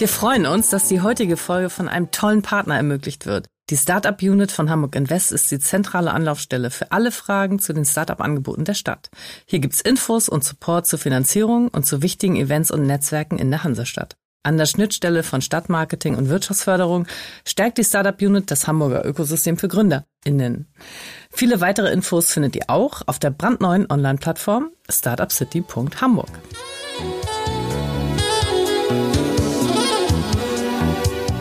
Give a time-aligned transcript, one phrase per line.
[0.00, 3.48] Wir freuen uns, dass die heutige Folge von einem tollen Partner ermöglicht wird.
[3.68, 7.84] Die Startup Unit von Hamburg Invest ist die zentrale Anlaufstelle für alle Fragen zu den
[7.84, 9.10] Startup-Angeboten der Stadt.
[9.44, 13.62] Hier gibt's Infos und Support zur Finanzierung und zu wichtigen Events und Netzwerken in der
[13.62, 14.16] Hansestadt.
[14.42, 17.06] An der Schnittstelle von Stadtmarketing und Wirtschaftsförderung
[17.46, 20.66] stärkt die Startup Unit das Hamburger Ökosystem für GründerInnen.
[21.30, 26.30] Viele weitere Infos findet ihr auch auf der brandneuen Online-Plattform startupcity.hamburg.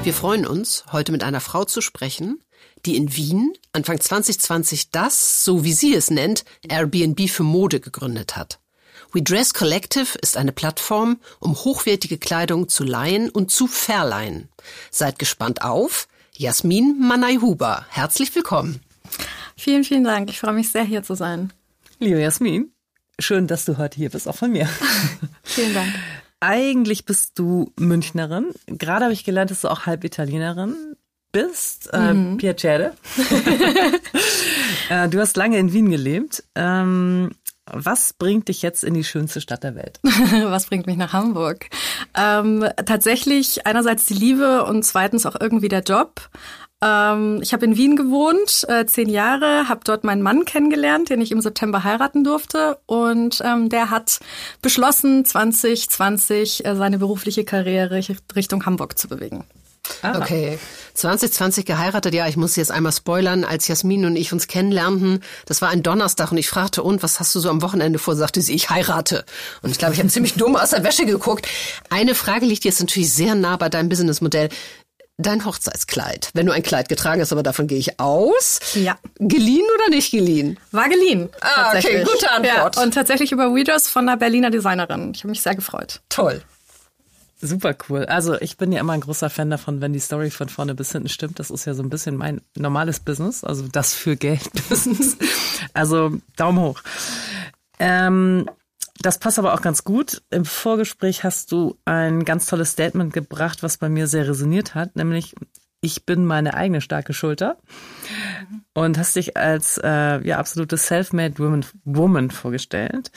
[0.10, 2.42] Wir freuen uns, heute mit einer Frau zu sprechen,
[2.84, 8.36] die in Wien Anfang 2020 das, so wie sie es nennt, Airbnb für Mode gegründet
[8.36, 8.60] hat.
[9.14, 14.50] We Dress Collective ist eine Plattform, um hochwertige Kleidung zu leihen und zu verleihen.
[14.90, 17.86] Seid gespannt auf Jasmin Manai-Huber.
[17.90, 18.80] Herzlich willkommen.
[19.56, 20.32] Vielen, vielen Dank.
[20.32, 21.54] Ich freue mich sehr, hier zu sein.
[22.00, 22.72] Liebe Jasmin,
[23.20, 24.68] schön, dass du heute hier bist, auch von mir.
[25.44, 25.94] vielen Dank.
[26.40, 28.52] Eigentlich bist du Münchnerin.
[28.68, 30.76] Gerade habe ich gelernt, dass du auch halb Italienerin
[31.32, 31.90] bist.
[31.94, 32.38] Äh, mhm.
[32.38, 32.94] Piacere.
[34.90, 36.44] Äh, du hast lange in Wien gelebt.
[36.56, 37.30] Ähm,
[37.72, 40.00] was bringt dich jetzt in die schönste Stadt der Welt?
[40.04, 41.70] Was bringt mich nach Hamburg?
[42.16, 46.30] Ähm, tatsächlich einerseits die Liebe und zweitens auch irgendwie der Job.
[46.82, 51.22] Ähm, ich habe in Wien gewohnt, äh, zehn Jahre, habe dort meinen Mann kennengelernt, den
[51.22, 52.78] ich im September heiraten durfte.
[52.86, 54.20] Und ähm, der hat
[54.62, 58.02] beschlossen, 2020 äh, seine berufliche Karriere
[58.36, 59.44] Richtung Hamburg zu bewegen.
[60.02, 60.18] Ah.
[60.20, 60.60] Okay.
[60.94, 65.62] 2020 geheiratet, ja, ich muss jetzt einmal spoilern, als Jasmin und ich uns kennenlernten, das
[65.62, 68.16] war ein Donnerstag und ich fragte, und was hast du so am Wochenende vor?
[68.16, 69.24] Sagte sie, ich heirate.
[69.62, 71.48] Und ich glaube, ich habe ziemlich dumm aus der Wäsche geguckt.
[71.90, 74.50] Eine Frage liegt jetzt natürlich sehr nah bei deinem Businessmodell
[75.20, 76.32] dein Hochzeitskleid.
[76.34, 78.60] Wenn du ein Kleid getragen hast, aber davon gehe ich aus.
[78.74, 78.98] Ja.
[79.20, 80.58] Geliehen oder nicht geliehen?
[80.72, 81.30] War geliehen.
[81.42, 82.76] Ah, okay, gute Antwort.
[82.78, 85.12] Ja, und tatsächlich über Readers von einer Berliner Designerin.
[85.14, 86.02] Ich habe mich sehr gefreut.
[86.10, 86.42] Toll.
[87.42, 88.06] Super cool.
[88.06, 90.92] Also ich bin ja immer ein großer Fan davon, wenn die Story von vorne bis
[90.92, 91.40] hinten stimmt.
[91.40, 95.18] Das ist ja so ein bisschen mein normales Business, also das für Geld Business.
[95.74, 96.82] Also Daumen hoch.
[97.80, 98.50] Ähm,
[99.02, 100.22] das passt aber auch ganz gut.
[100.30, 104.96] Im Vorgespräch hast du ein ganz tolles Statement gebracht, was bei mir sehr resoniert hat,
[104.96, 105.36] nämlich
[105.82, 107.58] ich bin meine eigene starke Schulter
[108.74, 113.12] und hast dich als äh, ja absolute self-made woman, woman vorgestellt.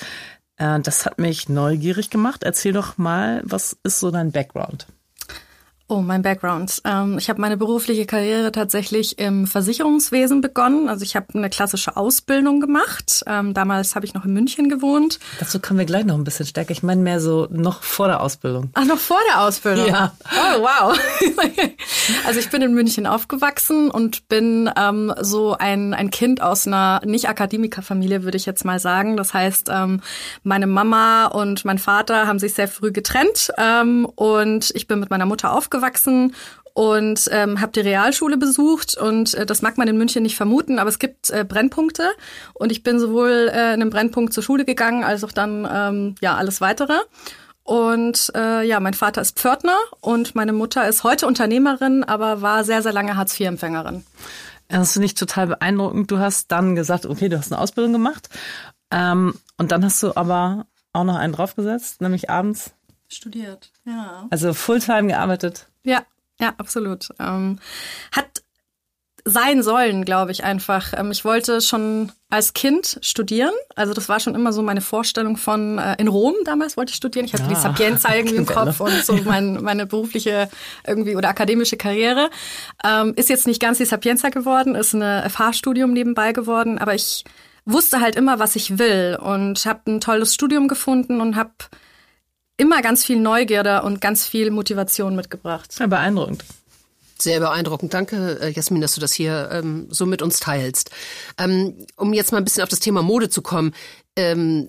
[0.57, 2.45] Äh, das hat mich neugierig gemacht.
[2.45, 4.87] Erzähl doch mal, was ist so dein Background?
[5.93, 6.81] Oh, mein Background.
[6.87, 10.89] Ähm, ich habe meine berufliche Karriere tatsächlich im Versicherungswesen begonnen.
[10.89, 13.23] Also ich habe eine klassische Ausbildung gemacht.
[13.27, 15.19] Ähm, damals habe ich noch in München gewohnt.
[15.39, 16.71] Dazu kommen wir gleich noch ein bisschen stärker.
[16.71, 18.71] Ich meine mehr so noch vor der Ausbildung.
[18.73, 19.87] Ach, noch vor der Ausbildung?
[19.87, 20.15] Ja.
[20.25, 20.99] Oh, wow.
[22.27, 27.03] also ich bin in München aufgewachsen und bin ähm, so ein, ein Kind aus einer
[27.05, 29.19] Nicht-Akademikerfamilie, würde ich jetzt mal sagen.
[29.19, 30.01] Das heißt, ähm,
[30.43, 35.11] meine Mama und mein Vater haben sich sehr früh getrennt ähm, und ich bin mit
[35.11, 36.35] meiner Mutter aufgewachsen aufgewachsen
[36.75, 40.79] und ähm, habe die Realschule besucht und äh, das mag man in München nicht vermuten,
[40.79, 42.13] aber es gibt äh, Brennpunkte
[42.55, 46.15] und ich bin sowohl äh, in einem Brennpunkt zur Schule gegangen als auch dann ähm,
[46.21, 46.95] ja alles weitere.
[47.65, 52.65] Und äh, ja, mein Vater ist Pförtner und meine Mutter ist heute Unternehmerin, aber war
[52.65, 54.05] sehr, sehr lange Hartz-IV-Empfängerin.
[54.67, 56.11] Das finde ich total beeindruckend.
[56.11, 58.31] Du hast dann gesagt, okay, du hast eine Ausbildung gemacht
[58.91, 62.73] ähm, und dann hast du aber auch noch einen draufgesetzt, nämlich abends
[63.13, 64.27] Studiert, ja.
[64.31, 65.69] Also Fulltime gearbeitet.
[65.85, 66.05] Ja,
[66.41, 67.11] ja, absolut.
[67.21, 67.59] Ähm,
[68.11, 68.43] hat
[69.25, 70.93] sein sollen, glaube ich einfach.
[70.97, 73.53] Ähm, ich wollte schon als Kind studieren.
[73.77, 76.97] Also das war schon immer so meine Vorstellung von äh, in Rom damals wollte ich
[76.97, 77.27] studieren.
[77.27, 80.49] Ich hatte ah, die Sapienza irgendwie im Kopf und so mein, meine berufliche
[80.87, 82.31] irgendwie oder akademische Karriere.
[82.85, 87.25] Ähm, ist jetzt nicht ganz die Sapienza geworden, ist ein FH-Studium nebenbei geworden, aber ich
[87.65, 91.53] wusste halt immer, was ich will und habe ein tolles Studium gefunden und habe
[92.63, 95.75] immer ganz viel Neugierde und ganz viel Motivation mitgebracht.
[95.81, 96.45] Ja, beeindruckend.
[97.23, 97.95] Sehr beeindruckend.
[97.95, 100.91] Danke, äh, Jasmin, dass du das hier ähm, so mit uns teilst.
[101.39, 103.75] Ähm, um jetzt mal ein bisschen auf das Thema Mode zu kommen.
[104.15, 104.69] Ähm,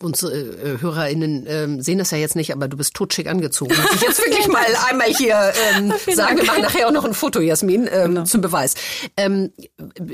[0.00, 3.74] unsere äh, HörerInnen ähm, sehen das ja jetzt nicht, aber du bist totschick angezogen.
[3.74, 6.36] Muss ich jetzt wirklich mal einmal hier ähm, sagen.
[6.36, 8.24] Wir machen nachher auch noch ein Foto, Jasmin, ähm, genau.
[8.24, 8.74] zum Beweis.
[9.16, 9.50] Ähm,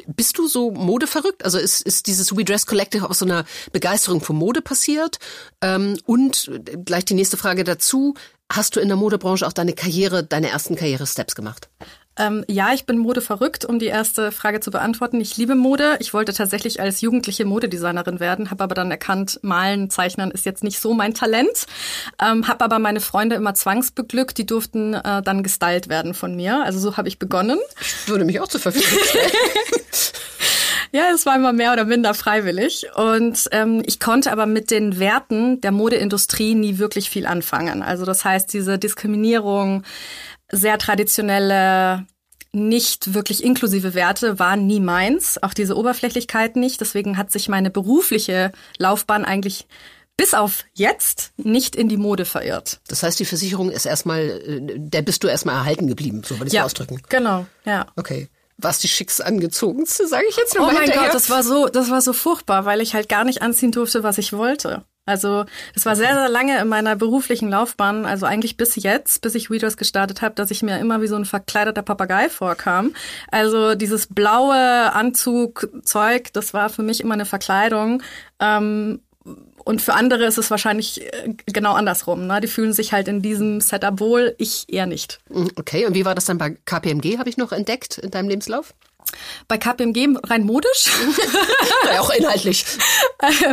[0.07, 1.45] bist du so modeverrückt?
[1.45, 5.19] Also ist, ist dieses We Dress Collective aus so einer Begeisterung für Mode passiert?
[5.61, 6.51] Ähm, und
[6.87, 8.15] gleich die nächste Frage dazu.
[8.53, 11.69] Hast du in der Modebranche auch deine Karriere, deine ersten Karriere-Steps gemacht?
[12.17, 15.21] Ähm, ja, ich bin Mode verrückt, um die erste Frage zu beantworten.
[15.21, 15.97] Ich liebe Mode.
[15.99, 20.63] Ich wollte tatsächlich als jugendliche Modedesignerin werden, habe aber dann erkannt, Malen, Zeichnen ist jetzt
[20.63, 21.67] nicht so mein Talent.
[22.23, 24.39] Ähm, habe aber meine Freunde immer zwangsbeglückt.
[24.39, 26.63] Die durften äh, dann gestylt werden von mir.
[26.63, 27.59] Also so habe ich begonnen.
[27.81, 29.31] Ich würde mich auch zur Verfügung stellen.
[30.95, 32.87] Ja, es war immer mehr oder minder freiwillig.
[32.95, 37.83] Und ähm, ich konnte aber mit den Werten der Modeindustrie nie wirklich viel anfangen.
[37.83, 39.83] Also das heißt, diese Diskriminierung,
[40.53, 42.07] sehr traditionelle,
[42.53, 45.43] nicht wirklich inklusive Werte waren nie meins.
[45.43, 46.81] Auch diese Oberflächlichkeit nicht.
[46.81, 49.67] Deswegen hat sich meine berufliche Laufbahn eigentlich
[50.17, 52.79] bis auf jetzt nicht in die Mode verirrt.
[52.87, 56.47] Das heißt, die Versicherung ist erstmal, äh, der bist du erstmal erhalten geblieben, so würde
[56.47, 57.03] ich ja, es ausdrücken.
[57.09, 57.87] Genau, ja.
[57.97, 61.07] Okay was die schickst angezogenste, sage ich jetzt nur Oh mein hinterher.
[61.07, 64.03] Gott, das war so, das war so furchtbar, weil ich halt gar nicht anziehen durfte,
[64.03, 64.85] was ich wollte.
[65.07, 69.35] Also es war sehr, sehr lange in meiner beruflichen Laufbahn, also eigentlich bis jetzt, bis
[69.35, 72.95] ich Readers gestartet habe, dass ich mir immer wie so ein verkleideter Papagei vorkam.
[73.31, 78.03] Also dieses blaue Anzugzeug, das war für mich immer eine Verkleidung.
[78.41, 79.01] Ähm,
[79.65, 82.27] und für andere ist es wahrscheinlich äh, genau andersrum.
[82.27, 82.41] Ne?
[82.41, 85.21] Die fühlen sich halt in diesem Setup wohl, ich eher nicht.
[85.31, 88.29] Mhm, okay, und wie war das dann bei KPMG, habe ich noch entdeckt in deinem
[88.29, 88.75] Lebenslauf?
[89.49, 90.87] Bei KPMG rein modisch.
[91.93, 92.65] ja, auch inhaltlich.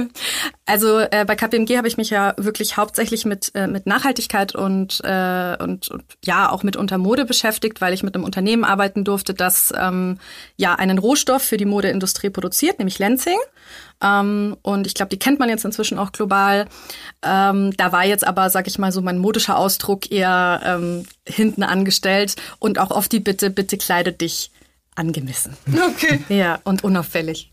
[0.65, 5.01] Also äh, bei KPMG habe ich mich ja wirklich hauptsächlich mit, äh, mit Nachhaltigkeit und,
[5.03, 9.33] äh, und, und ja auch mit Untermode beschäftigt, weil ich mit einem Unternehmen arbeiten durfte,
[9.33, 10.17] das ähm,
[10.55, 13.37] ja einen Rohstoff für die Modeindustrie produziert, nämlich Lenzing.
[14.01, 16.67] Ähm, und ich glaube, die kennt man jetzt inzwischen auch global.
[17.21, 21.63] Ähm, da war jetzt aber, sag ich mal, so mein modischer Ausdruck eher ähm, hinten
[21.63, 24.51] angestellt und auch oft die Bitte, bitte kleide dich
[24.95, 25.55] angemessen.
[25.73, 26.23] Okay.
[26.29, 27.51] Ja, und unauffällig.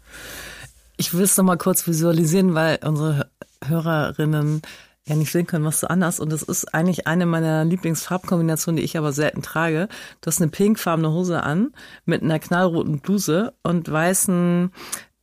[0.96, 3.30] Ich will es noch mal kurz visualisieren, weil unsere
[3.64, 4.62] Hörerinnen
[5.08, 6.20] ja nicht sehen können, was du anders.
[6.20, 9.88] Und das ist eigentlich eine meiner Lieblingsfarbkombinationen, die ich aber selten trage.
[10.20, 11.72] Du hast eine pinkfarbene Hose an
[12.04, 14.72] mit einer knallroten Bluse und weißen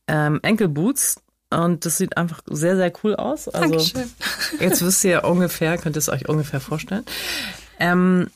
[0.08, 1.22] ähm, Enkelboots.
[1.50, 3.48] Und das sieht einfach sehr, sehr cool aus.
[3.48, 4.10] Also Dankeschön.
[4.58, 7.04] jetzt wisst ihr ungefähr, könnt ihr es euch ungefähr vorstellen.
[7.78, 8.28] Ähm,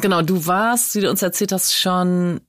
[0.00, 2.40] Genau, du warst, wie du uns erzählt hast, schon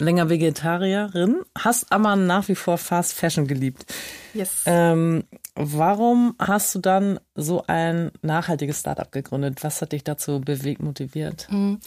[0.00, 3.86] länger Vegetarierin, hast aber nach wie vor Fast Fashion geliebt.
[4.34, 4.62] Yes.
[4.66, 9.64] Ähm, warum hast du dann so ein nachhaltiges Startup gegründet?
[9.64, 11.46] Was hat dich dazu bewegt, motiviert?
[11.50, 11.80] Mhm.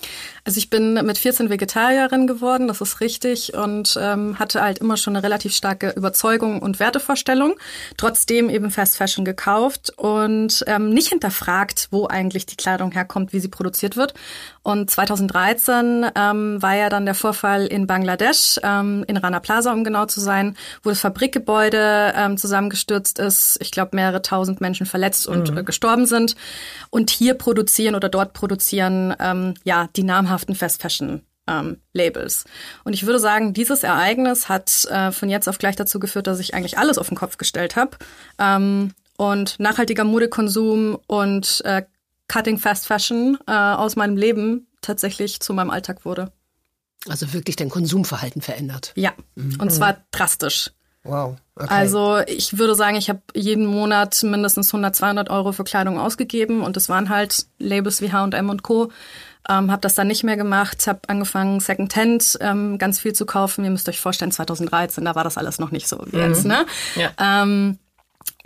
[0.44, 4.98] Also ich bin mit 14 Vegetarierin geworden, das ist richtig, und ähm, hatte halt immer
[4.98, 7.56] schon eine relativ starke Überzeugung und Wertevorstellung.
[7.98, 13.40] Trotzdem eben Fast Fashion gekauft und ähm, nicht hinterfragt, wo eigentlich die Kleidung herkommt, wie
[13.40, 14.16] sie produziert wird.
[14.64, 19.84] Und 2013 ähm, war ja dann der Vorfall in Bangladesch, ähm, in Rana Plaza, um
[19.84, 23.60] genau zu sein, wo das Fabrikgebäude ähm, zusammengestürzt ist.
[23.62, 25.66] Ich glaube, mehrere tausend Menschen verletzt und mhm.
[25.66, 26.36] gestorben sind.
[26.90, 32.46] Und hier produzieren oder dort produzieren ähm, ja die namhaften Fast Fashion ähm, Labels.
[32.84, 36.40] Und ich würde sagen, dieses Ereignis hat äh, von jetzt auf gleich dazu geführt, dass
[36.40, 37.98] ich eigentlich alles auf den Kopf gestellt habe.
[38.40, 41.84] Ähm, und nachhaltiger Modekonsum und äh,
[42.28, 46.32] Cutting Fast Fashion äh, aus meinem Leben tatsächlich zu meinem Alltag wurde.
[47.08, 48.92] Also wirklich dein Konsumverhalten verändert.
[48.96, 49.60] Ja, mhm.
[49.62, 50.72] und zwar drastisch.
[51.04, 51.38] Wow.
[51.58, 51.68] Okay.
[51.70, 56.62] Also ich würde sagen, ich habe jeden Monat mindestens 100, 200 Euro für Kleidung ausgegeben
[56.62, 58.92] und es waren halt Labels wie H&M und Co.
[59.48, 63.64] Ähm, habe das dann nicht mehr gemacht, habe angefangen Secondhand ähm, ganz viel zu kaufen.
[63.64, 66.24] Ihr müsst euch vorstellen, 2013, da war das alles noch nicht so wie mhm.
[66.24, 66.46] jetzt.
[66.46, 66.66] Ne?
[66.96, 67.12] Ja.
[67.20, 67.78] Ähm,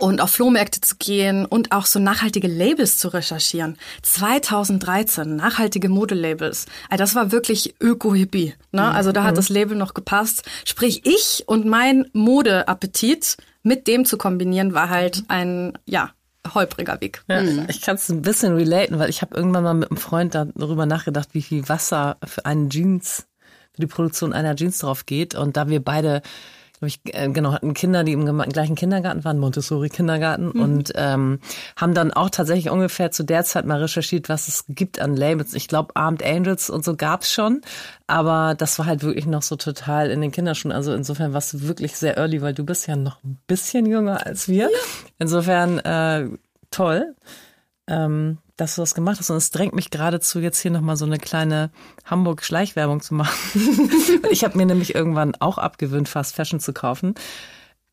[0.00, 3.76] und auf Flohmärkte zu gehen und auch so nachhaltige Labels zu recherchieren.
[4.02, 6.66] 2013, nachhaltige Modelabels.
[6.88, 8.54] Also das war wirklich Öko-Hippie.
[8.72, 8.82] Ne?
[8.82, 8.88] Mhm.
[8.88, 9.36] Also da hat mhm.
[9.36, 10.42] das Label noch gepasst.
[10.64, 16.10] Sprich, ich und mein Modeappetit mit dem zu kombinieren, war halt ein, ja,
[16.54, 17.22] holpriger Weg.
[17.28, 17.66] Ja, mhm.
[17.68, 20.86] Ich kann es ein bisschen relaten, weil ich habe irgendwann mal mit einem Freund darüber
[20.86, 23.26] nachgedacht, wie viel Wasser für einen Jeans,
[23.72, 25.34] für die Produktion einer Jeans drauf geht.
[25.34, 26.22] Und da wir beide
[26.88, 30.60] ich, äh, genau, hatten Kinder, die im gleichen Kindergarten waren, Montessori-Kindergarten, mhm.
[30.60, 31.40] und ähm,
[31.76, 35.54] haben dann auch tatsächlich ungefähr zu der Zeit mal recherchiert, was es gibt an Labels.
[35.54, 37.60] Ich glaube, Armed Angels und so gab's schon,
[38.06, 40.72] aber das war halt wirklich noch so total in den Kinderschuhen.
[40.72, 44.26] Also insofern warst du wirklich sehr early, weil du bist ja noch ein bisschen jünger
[44.26, 44.64] als wir.
[44.64, 44.78] Ja.
[45.18, 46.28] Insofern äh,
[46.70, 47.14] toll.
[47.86, 49.30] Ähm, dass du das gemacht hast.
[49.30, 51.70] Und es drängt mich geradezu, jetzt hier nochmal so eine kleine
[52.04, 53.90] Hamburg-Schleichwerbung zu machen.
[54.30, 57.14] ich habe mir nämlich irgendwann auch abgewöhnt, Fast Fashion zu kaufen.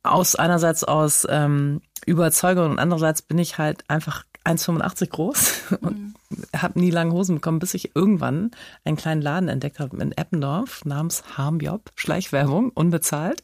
[0.03, 6.13] Aus einerseits aus ähm, Überzeugung und andererseits bin ich halt einfach 1,85 groß und mhm.
[6.55, 8.51] habe nie lange Hosen bekommen, bis ich irgendwann
[8.85, 13.41] einen kleinen Laden entdeckt habe in Eppendorf namens Harmjob, Schleichwerbung, unbezahlt,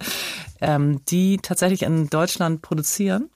[0.62, 3.30] ähm, die tatsächlich in Deutschland produzieren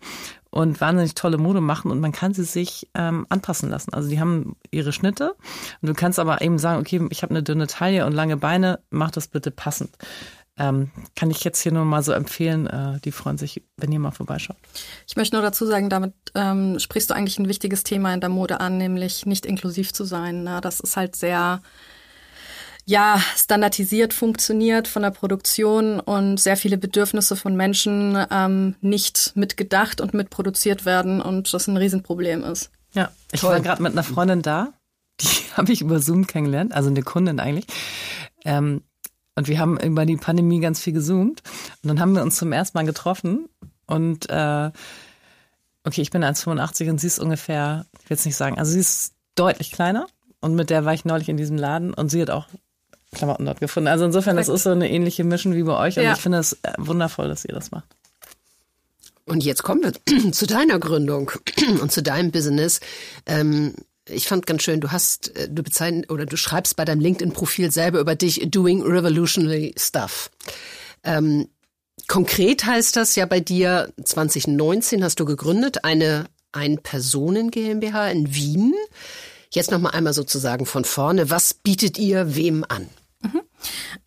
[0.49, 3.93] und wahnsinnig tolle Mode machen und man kann sie sich ähm, anpassen lassen.
[3.93, 5.35] Also die haben ihre Schnitte
[5.81, 8.79] und du kannst aber eben sagen, okay, ich habe eine dünne Taille und lange Beine,
[8.89, 9.91] mach das bitte passend.
[10.59, 12.65] Ähm, kann ich jetzt hier nur mal so empfehlen.
[12.65, 14.57] Äh, die freuen sich, wenn ihr mal vorbeischaut.
[15.07, 18.29] Ich möchte nur dazu sagen, damit ähm, sprichst du eigentlich ein wichtiges Thema in der
[18.29, 20.43] Mode an, nämlich nicht inklusiv zu sein.
[20.43, 20.59] Ne?
[20.61, 21.61] Das ist halt sehr
[22.89, 29.99] ja, standardisiert funktioniert von der Produktion und sehr viele Bedürfnisse von Menschen ähm, nicht mitgedacht
[29.99, 32.71] und mitproduziert werden und das ein Riesenproblem ist.
[32.93, 33.51] Ja, ich Toll.
[33.51, 34.71] war gerade mit einer Freundin da,
[35.19, 35.27] die
[35.57, 37.67] habe ich über Zoom kennengelernt, also eine Kundin eigentlich.
[38.45, 38.83] Ähm,
[39.35, 41.43] und wir haben über die Pandemie ganz viel gezoomt.
[41.83, 43.49] Und dann haben wir uns zum ersten Mal getroffen.
[43.85, 44.71] Und äh,
[45.83, 48.79] okay, ich bin 1,85 und sie ist ungefähr, ich will es nicht sagen, also sie
[48.79, 50.07] ist deutlich kleiner.
[50.39, 52.47] Und mit der war ich neulich in diesem Laden und sie hat auch
[53.13, 53.87] Klamotten dort gefunden.
[53.87, 56.13] Also insofern, das ist so eine ähnliche Mission wie bei euch und ja.
[56.13, 57.87] ich finde es äh, wundervoll, dass ihr das macht.
[59.25, 61.31] Und jetzt kommen wir zu deiner Gründung
[61.81, 62.79] und zu deinem Business.
[63.25, 63.75] Ähm,
[64.09, 67.71] ich fand ganz schön, du hast, äh, du bezeichnest oder du schreibst bei deinem LinkedIn-Profil
[67.71, 70.31] selber über dich doing revolutionary stuff.
[71.03, 71.49] Ähm,
[72.07, 78.73] konkret heißt das ja bei dir, 2019 hast du gegründet, eine Ein-Personen GmbH in Wien.
[79.51, 81.29] Jetzt nochmal einmal sozusagen von vorne.
[81.29, 82.89] Was bietet ihr wem an?
[83.21, 83.41] Mhm.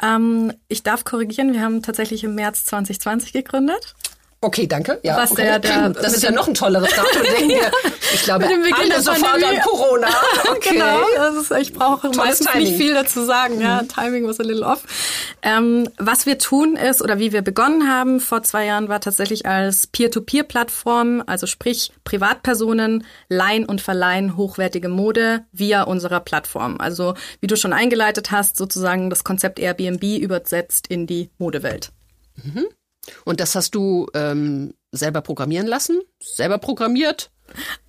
[0.03, 3.95] Ähm, ich darf korrigieren, wir haben tatsächlich im März 2020 gegründet.
[4.43, 4.99] Okay, danke.
[5.03, 5.43] Ja, Was okay.
[5.43, 7.23] Der, der, das ist ja noch ein tolleres Datum.
[7.51, 7.71] ja.
[8.15, 10.09] Ich glaube, alle sofort an Corona.
[10.51, 10.75] Okay.
[10.75, 12.69] genau, das ist, ich brauche Tolles meistens Timing.
[12.69, 13.61] nicht viel dazu sagen.
[13.61, 13.89] Ja, mhm.
[13.89, 14.85] Timing was a little off.
[15.43, 19.47] Ähm, was wir tun ist, oder wie wir begonnen haben vor zwei Jahren, war tatsächlich
[19.47, 26.79] als Peer-to-Peer-Plattform, also sprich Privatpersonen leihen und verleihen hochwertige Mode via unserer Plattform.
[26.81, 31.91] Also wie du schon eingeleitet hast, sozusagen das Konzept Airbnb übersetzt in die Modewelt.
[32.43, 32.67] Mhm.
[33.25, 36.01] Und das hast du ähm, selber programmieren lassen?
[36.21, 37.31] Selber programmiert?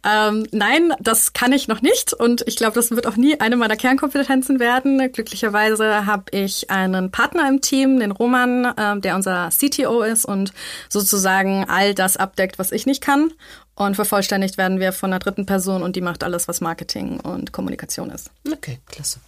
[0.03, 3.55] Ähm, nein, das kann ich noch nicht und ich glaube, das wird auch nie eine
[3.55, 5.11] meiner Kernkompetenzen werden.
[5.11, 10.53] Glücklicherweise habe ich einen Partner im Team, den Roman, äh, der unser CTO ist und
[10.89, 13.33] sozusagen all das abdeckt, was ich nicht kann.
[13.75, 17.51] Und vervollständigt werden wir von einer dritten Person und die macht alles, was Marketing und
[17.51, 18.31] Kommunikation ist.
[18.51, 19.19] Okay, klasse.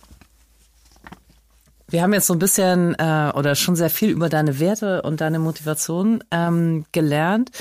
[1.94, 5.22] Wir haben jetzt so ein bisschen äh, oder schon sehr viel über deine Werte und
[5.22, 7.52] deine Motivation ähm, gelernt.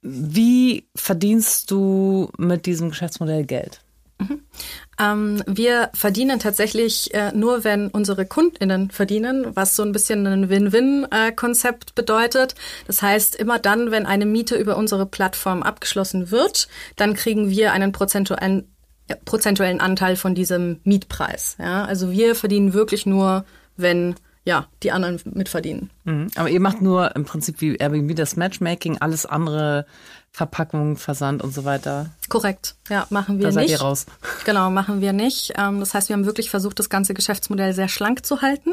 [0.00, 3.82] Wie verdienst du mit diesem Geschäftsmodell Geld?
[4.16, 4.40] Mhm.
[4.98, 10.48] Ähm, wir verdienen tatsächlich äh, nur, wenn unsere KundInnen verdienen, was so ein bisschen ein
[10.48, 12.54] Win-Win-Konzept äh, bedeutet.
[12.86, 17.74] Das heißt, immer dann, wenn eine Miete über unsere Plattform abgeschlossen wird, dann kriegen wir
[17.74, 18.72] einen prozentuellen
[19.24, 21.56] prozentuellen Anteil von diesem Mietpreis.
[21.58, 21.84] Ja?
[21.84, 23.44] Also wir verdienen wirklich nur,
[23.76, 25.90] wenn ja, die anderen mitverdienen.
[26.04, 26.28] Mhm.
[26.34, 29.86] Aber ihr macht nur im Prinzip wie Airbnb das Matchmaking, alles andere
[30.32, 32.10] Verpackung, Versand und so weiter.
[32.28, 33.70] Korrekt, ja, machen wir da nicht.
[33.70, 34.06] Seid ihr raus.
[34.44, 35.52] Genau, machen wir nicht.
[35.56, 38.72] Ähm, das heißt, wir haben wirklich versucht, das ganze Geschäftsmodell sehr schlank zu halten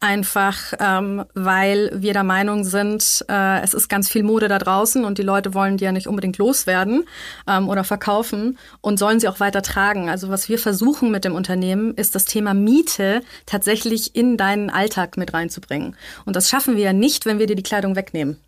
[0.00, 5.04] einfach ähm, weil wir der Meinung sind, äh, es ist ganz viel Mode da draußen
[5.04, 7.04] und die Leute wollen die ja nicht unbedingt loswerden
[7.46, 10.08] ähm, oder verkaufen und sollen sie auch weiter tragen.
[10.08, 15.18] Also was wir versuchen mit dem Unternehmen, ist das Thema Miete tatsächlich in deinen Alltag
[15.18, 15.96] mit reinzubringen.
[16.24, 18.38] Und das schaffen wir ja nicht, wenn wir dir die Kleidung wegnehmen.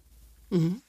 [0.51, 0.81] Mhm.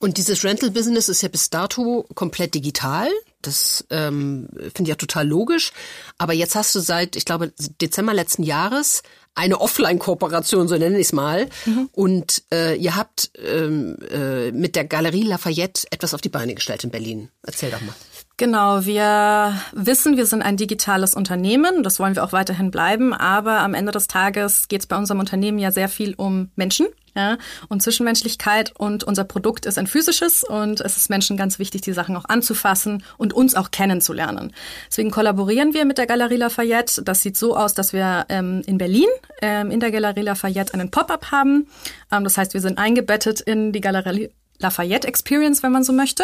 [0.00, 3.08] Und dieses Rental-Business ist ja bis dato komplett digital.
[3.42, 5.72] Das ähm, finde ich auch total logisch.
[6.18, 9.02] Aber jetzt hast du seit, ich glaube, Dezember letzten Jahres
[9.38, 11.48] eine Offline-Kooperation, so nenne ich es mal.
[11.64, 11.88] Mhm.
[11.92, 16.84] Und äh, ihr habt ähm, äh, mit der Galerie Lafayette etwas auf die Beine gestellt
[16.84, 17.30] in Berlin.
[17.42, 17.94] Erzähl doch mal.
[18.36, 23.58] Genau, wir wissen, wir sind ein digitales Unternehmen, das wollen wir auch weiterhin bleiben, aber
[23.60, 26.86] am Ende des Tages geht es bei unserem Unternehmen ja sehr viel um Menschen
[27.18, 27.36] ja,
[27.68, 31.92] und Zwischenmenschlichkeit und unser Produkt ist ein physisches und es ist Menschen ganz wichtig, die
[31.92, 34.52] Sachen auch anzufassen und uns auch kennenzulernen.
[34.88, 37.02] Deswegen kollaborieren wir mit der Galerie Lafayette.
[37.02, 39.08] Das sieht so aus, dass wir ähm, in Berlin
[39.42, 41.66] ähm, in der Galerie Lafayette einen Pop-up haben.
[42.12, 46.22] Ähm, das heißt, wir sind eingebettet in die Galerie Lafayette Experience, wenn man so möchte.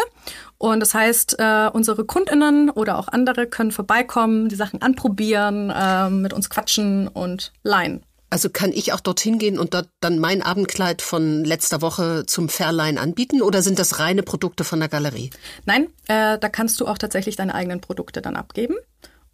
[0.59, 6.09] Und das heißt, äh, unsere KundInnen oder auch andere können vorbeikommen, die Sachen anprobieren, äh,
[6.09, 8.05] mit uns quatschen und leihen.
[8.35, 12.49] Also kann ich auch dorthin gehen und dort dann mein Abendkleid von letzter Woche zum
[12.49, 15.31] Fairline anbieten oder sind das reine Produkte von der Galerie?
[15.67, 18.75] Nein, äh, da kannst du auch tatsächlich deine eigenen Produkte dann abgeben.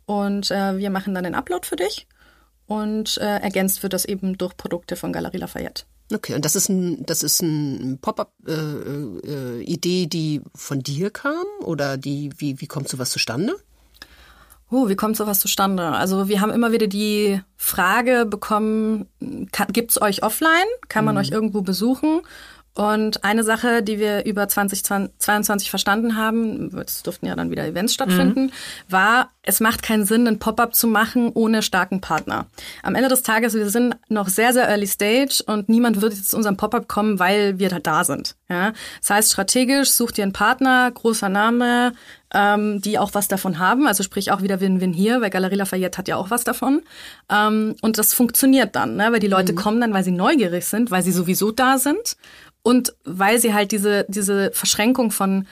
[0.05, 2.09] Und äh, wir machen dann den Upload für dich.
[2.67, 5.85] Und äh, ergänzt wird das eben durch Produkte von Galerie Lafayette.
[6.13, 8.53] Okay, und das ist ein, das ist ein Pop-up-Idee,
[9.65, 13.57] äh, äh, die von dir kam oder die, wie, wie kommt sowas zustande?
[14.71, 15.89] Oh, wie kommt sowas zustande?
[15.89, 19.07] Also wir haben immer wieder die Frage bekommen,
[19.73, 20.67] gibt es euch offline?
[20.89, 21.21] Kann man mhm.
[21.21, 22.21] euch irgendwo besuchen?
[22.75, 27.93] Und eine Sache, die wir über 2022 verstanden haben, es durften ja dann wieder Events
[27.93, 28.53] stattfinden, mhm.
[28.89, 32.47] war, es macht keinen Sinn, einen Pop-up zu machen ohne starken Partner.
[32.85, 36.31] Am Ende des Tages, wir sind noch sehr, sehr early stage und niemand wird jetzt
[36.31, 38.37] zu unserem Pop-up kommen, weil wir da sind.
[38.49, 38.73] Ja?
[39.01, 41.93] Das heißt, strategisch sucht ihr einen Partner, großer Name,
[42.33, 43.89] ähm, die auch was davon haben.
[43.89, 46.83] Also sprich auch wieder Win-Win hier, weil Galerie Lafayette hat ja auch was davon.
[47.29, 49.11] Ähm, und das funktioniert dann, ne?
[49.11, 49.57] weil die Leute mhm.
[49.57, 52.17] kommen dann, weil sie neugierig sind, weil sie sowieso da sind
[52.63, 55.47] und weil sie halt diese, diese Verschränkung von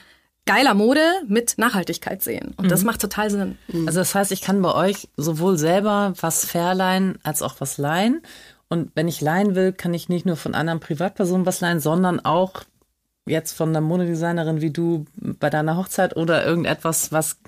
[0.46, 2.54] geiler Mode mit Nachhaltigkeit sehen.
[2.56, 2.68] Und mhm.
[2.70, 3.58] das macht total Sinn.
[3.86, 8.22] Also das heißt, ich kann bei euch sowohl selber was verleihen als auch was leihen.
[8.68, 12.20] Und wenn ich leihen will, kann ich nicht nur von anderen Privatpersonen was leihen, sondern
[12.20, 12.62] auch
[13.26, 17.38] jetzt von einer Modedesignerin wie du bei deiner Hochzeit oder irgendetwas, was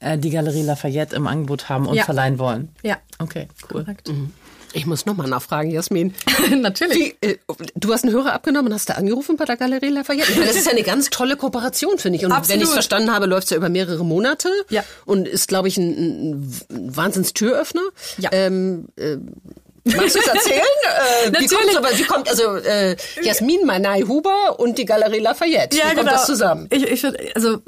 [0.00, 2.04] äh, die Galerie Lafayette im Angebot haben und ja.
[2.04, 2.68] verleihen wollen.
[2.82, 2.98] Ja.
[3.18, 3.86] Okay, cool.
[4.06, 4.32] Mhm.
[4.74, 6.14] Ich muss nochmal nachfragen, Jasmin.
[6.56, 7.16] Natürlich.
[7.20, 7.36] Wie, äh,
[7.76, 10.30] du hast einen Hörer abgenommen und hast da angerufen bei der Galerie Lafayette.
[10.30, 12.24] Ich meine, das ist ja eine ganz tolle Kooperation, finde ich.
[12.24, 12.48] Und Absolut.
[12.48, 14.48] wenn ich es verstanden habe, läuft es ja über mehrere Monate.
[14.70, 14.84] Ja.
[15.06, 17.82] Und ist, glaube ich, ein, ein Wahnsinns-Türöffner.
[18.18, 18.30] Ja.
[18.32, 19.16] Ähm, äh,
[19.84, 20.60] Magst du es erzählen?
[21.24, 21.50] äh, Natürlich.
[21.50, 25.76] Wie kommt, aber, wie kommt also äh, Jasmin Manai Huber und die Galerie Lafayette?
[25.76, 26.12] Ja, wie kommt genau.
[26.12, 26.68] das zusammen?
[26.70, 27.58] Ich, ich, also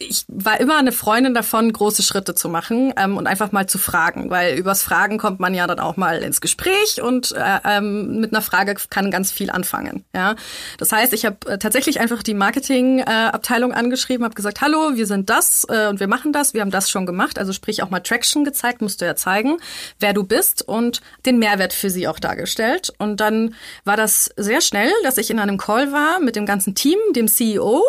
[0.00, 3.76] ich war immer eine Freundin davon, große Schritte zu machen ähm, und einfach mal zu
[3.76, 8.18] fragen, weil übers Fragen kommt man ja dann auch mal ins Gespräch und äh, ähm,
[8.18, 10.04] mit einer Frage kann ganz viel anfangen.
[10.14, 10.36] Ja,
[10.78, 15.06] das heißt, ich habe äh, tatsächlich einfach die Marketingabteilung äh, angeschrieben, habe gesagt, hallo, wir
[15.06, 17.90] sind das äh, und wir machen das, wir haben das schon gemacht, also sprich auch
[17.90, 19.58] mal Traction gezeigt, musst du ja zeigen,
[19.98, 22.92] wer du bist und den Mehrwert für sie auch dargestellt.
[22.96, 23.54] Und dann
[23.84, 27.28] war das sehr schnell, dass ich in einem Call war mit dem ganzen Team, dem
[27.28, 27.82] CEO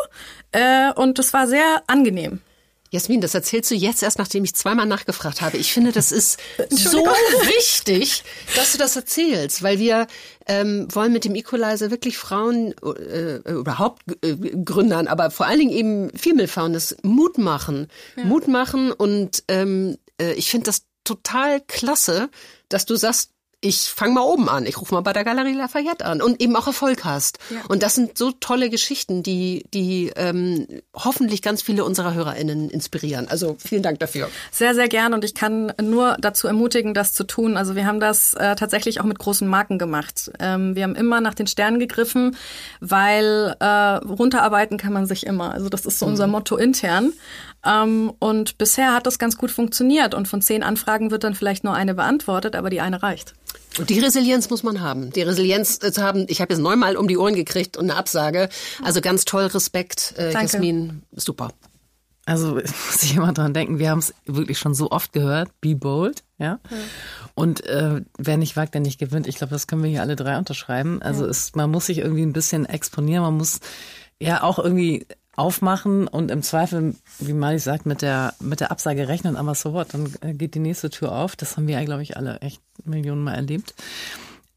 [0.52, 2.42] äh, und das war sehr angenehm.
[2.92, 5.56] Jasmin, das erzählst du jetzt erst, nachdem ich zweimal nachgefragt habe.
[5.56, 6.38] Ich finde, das ist
[6.70, 8.24] so wichtig,
[8.56, 10.08] dass du das erzählst, weil wir
[10.46, 15.72] ähm, wollen mit dem Equalizer wirklich Frauen, äh, überhaupt äh, Gründern, aber vor allen Dingen
[15.72, 17.88] eben Female Founders Mut machen.
[18.18, 18.26] Ja.
[18.26, 22.30] Mut machen und ähm, äh, ich finde das total klasse,
[22.68, 23.31] dass du sagst,
[23.64, 26.56] ich fange mal oben an, ich rufe mal bei der Galerie Lafayette an und eben
[26.56, 27.38] auch Erfolg hast.
[27.52, 27.58] Ja.
[27.70, 33.28] Und das sind so tolle Geschichten, die, die ähm, hoffentlich ganz viele unserer HörerInnen inspirieren.
[33.28, 34.30] Also vielen Dank dafür.
[34.52, 37.56] Sehr, sehr gern und ich kann nur dazu ermutigen, das zu tun.
[37.56, 40.32] Also wir haben das äh, tatsächlich auch mit großen Marken gemacht.
[40.40, 42.36] Ähm, wir haben immer nach den Sternen gegriffen,
[42.80, 45.52] weil äh, runterarbeiten kann man sich immer.
[45.52, 46.32] Also das ist so unser mhm.
[46.32, 47.14] Motto intern.
[47.66, 50.14] Ähm, und bisher hat das ganz gut funktioniert.
[50.14, 53.34] Und von zehn Anfragen wird dann vielleicht nur eine beantwortet, aber die eine reicht.
[53.78, 55.12] Und die Resilienz muss man haben.
[55.12, 58.50] Die Resilienz zu haben, ich habe jetzt neunmal um die Ohren gekriegt und eine Absage.
[58.84, 60.54] Also ganz toll, Respekt, äh, Danke.
[60.54, 61.52] Jasmin, super.
[62.26, 65.76] Also muss ich immer dran denken, wir haben es wirklich schon so oft gehört, be
[65.76, 66.60] bold, ja.
[66.70, 66.78] ja.
[67.34, 69.28] Und äh, wer nicht wagt, der nicht gewinnt.
[69.28, 71.02] Ich glaube, das können wir hier alle drei unterschreiben.
[71.02, 71.30] Also ja.
[71.30, 73.60] es, man muss sich irgendwie ein bisschen exponieren, man muss
[74.20, 75.08] ja auch irgendwie
[75.42, 79.74] aufmachen und im Zweifel, wie Mali sagt, mit der, mit der Absage rechnen, aber so
[79.74, 81.36] what, dann geht die nächste Tür auf.
[81.36, 83.74] Das haben wir glaube ich, alle echt Millionen Mal erlebt.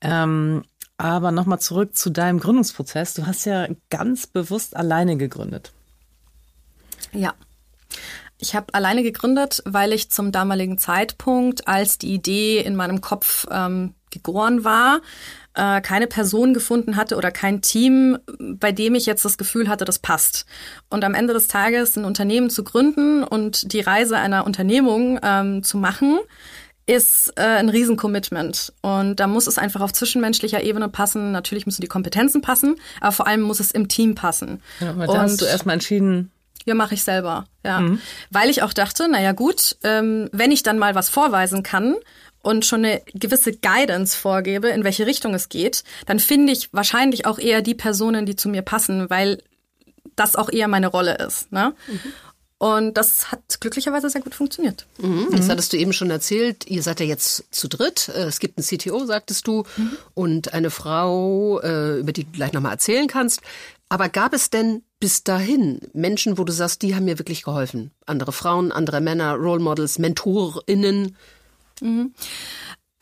[0.00, 0.62] Ähm,
[0.98, 3.14] aber nochmal zurück zu deinem Gründungsprozess.
[3.14, 5.72] Du hast ja ganz bewusst alleine gegründet.
[7.12, 7.34] Ja.
[8.38, 13.46] Ich habe alleine gegründet, weil ich zum damaligen Zeitpunkt, als die Idee in meinem Kopf
[13.50, 15.00] ähm, gegoren war,
[15.54, 19.84] äh, keine Person gefunden hatte oder kein Team, bei dem ich jetzt das Gefühl hatte,
[19.84, 20.46] das passt.
[20.90, 25.62] Und am Ende des Tages ein Unternehmen zu gründen und die Reise einer Unternehmung ähm,
[25.62, 26.18] zu machen,
[26.86, 28.72] ist äh, ein Riesencommitment.
[28.82, 31.32] Und da muss es einfach auf zwischenmenschlicher Ebene passen.
[31.32, 34.60] Natürlich müssen die Kompetenzen passen, aber vor allem muss es im Team passen.
[34.80, 36.30] Ja, aber da hast du erstmal entschieden,
[36.66, 37.80] ja, mache ich selber, ja.
[37.80, 38.00] Mhm.
[38.30, 41.96] Weil ich auch dachte, naja gut, ähm, wenn ich dann mal was vorweisen kann
[42.44, 47.26] und schon eine gewisse Guidance vorgebe, in welche Richtung es geht, dann finde ich wahrscheinlich
[47.26, 49.42] auch eher die Personen, die zu mir passen, weil
[50.14, 51.50] das auch eher meine Rolle ist.
[51.52, 51.74] Ne?
[51.88, 52.00] Mhm.
[52.58, 54.86] Und das hat glücklicherweise sehr gut funktioniert.
[54.98, 55.28] Mhm.
[55.32, 56.66] Das hattest du eben schon erzählt.
[56.66, 58.08] Ihr seid ja jetzt zu dritt.
[58.08, 59.96] Äh, es gibt einen CTO, sagtest du, mhm.
[60.14, 63.40] und eine Frau, äh, über die du gleich nochmal erzählen kannst.
[63.88, 67.90] Aber gab es denn bis dahin Menschen, wo du sagst, die haben mir wirklich geholfen?
[68.06, 71.16] Andere Frauen, andere Männer, Role Models, MentorInnen?
[71.82, 72.12] Mhm.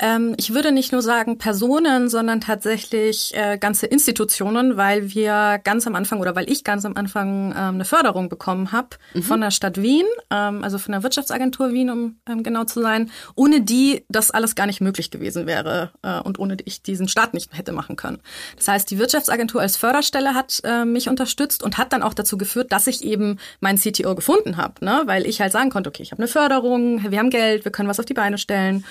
[0.03, 5.87] Ähm, ich würde nicht nur sagen Personen, sondern tatsächlich äh, ganze Institutionen, weil wir ganz
[5.87, 9.23] am Anfang oder weil ich ganz am Anfang ähm, eine Förderung bekommen habe mhm.
[9.23, 13.13] von der Stadt Wien, ähm, also von der Wirtschaftsagentur Wien, um ähm, genau zu sein,
[13.37, 17.07] ohne die das alles gar nicht möglich gewesen wäre äh, und ohne die ich diesen
[17.07, 18.19] Start nicht hätte machen können.
[18.57, 22.37] Das heißt, die Wirtschaftsagentur als Förderstelle hat äh, mich unterstützt und hat dann auch dazu
[22.37, 25.03] geführt, dass ich eben meinen CTO gefunden habe, ne?
[25.07, 27.89] weil ich halt sagen konnte, okay, ich habe eine Förderung, wir haben Geld, wir können
[27.89, 28.85] was auf die Beine stellen.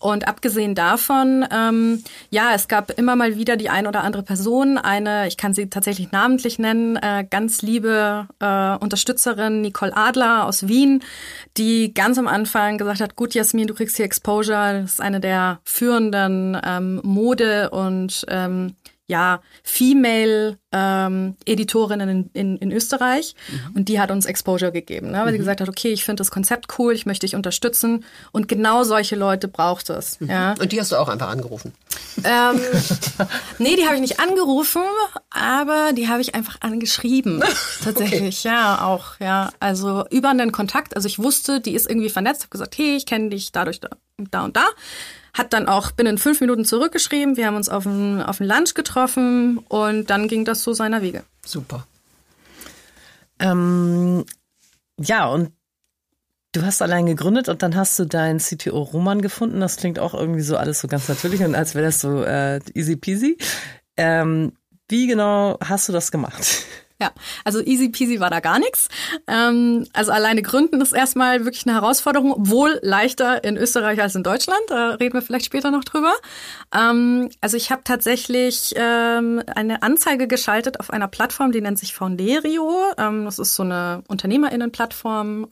[0.00, 4.78] Und abgesehen davon, ähm, ja, es gab immer mal wieder die ein oder andere Person,
[4.78, 10.68] eine, ich kann sie tatsächlich namentlich nennen, äh, ganz liebe äh, Unterstützerin Nicole Adler aus
[10.68, 11.02] Wien,
[11.56, 15.20] die ganz am Anfang gesagt hat, gut, Jasmin, du kriegst hier Exposure, das ist eine
[15.20, 18.74] der führenden ähm, Mode- und ähm,
[19.08, 23.76] ja, Female ähm, in, in, in Österreich mhm.
[23.76, 25.20] und die hat uns Exposure gegeben, ne?
[25.20, 25.32] weil mhm.
[25.32, 28.84] sie gesagt hat, okay, ich finde das Konzept cool, ich möchte dich unterstützen und genau
[28.84, 30.20] solche Leute braucht es.
[30.20, 30.28] Mhm.
[30.28, 30.54] Ja?
[30.60, 31.72] Und die hast du auch einfach angerufen?
[32.22, 32.60] Ähm,
[33.58, 34.82] nee, die habe ich nicht angerufen,
[35.30, 37.42] aber die habe ich einfach angeschrieben.
[37.82, 38.54] Tatsächlich, okay.
[38.54, 39.50] ja, auch, ja.
[39.58, 43.06] Also über einen Kontakt, also ich wusste, die ist irgendwie vernetzt, habe gesagt, hey, ich
[43.06, 44.66] kenne dich dadurch da, da und da
[45.38, 47.36] hat dann auch binnen fünf Minuten zurückgeschrieben.
[47.36, 51.22] Wir haben uns auf ein, auf Lunch getroffen und dann ging das so seiner Wege.
[51.46, 51.86] Super.
[53.38, 54.24] Ähm,
[54.98, 55.52] ja, und
[56.52, 59.60] du hast allein gegründet und dann hast du deinen CTO Roman gefunden.
[59.60, 62.60] Das klingt auch irgendwie so alles so ganz natürlich und als wäre das so äh,
[62.74, 63.38] easy peasy.
[63.96, 64.52] Ähm,
[64.88, 66.64] wie genau hast du das gemacht?
[67.00, 67.12] Ja,
[67.44, 68.88] also easy peasy war da gar nichts.
[69.28, 74.24] Ähm, also alleine gründen ist erstmal wirklich eine Herausforderung, obwohl leichter in Österreich als in
[74.24, 74.60] Deutschland.
[74.66, 76.12] Da reden wir vielleicht später noch drüber.
[76.74, 81.94] Ähm, also ich habe tatsächlich ähm, eine Anzeige geschaltet auf einer Plattform, die nennt sich
[81.94, 82.82] Founderio.
[82.98, 85.46] Ähm, das ist so eine Unternehmerinnenplattform.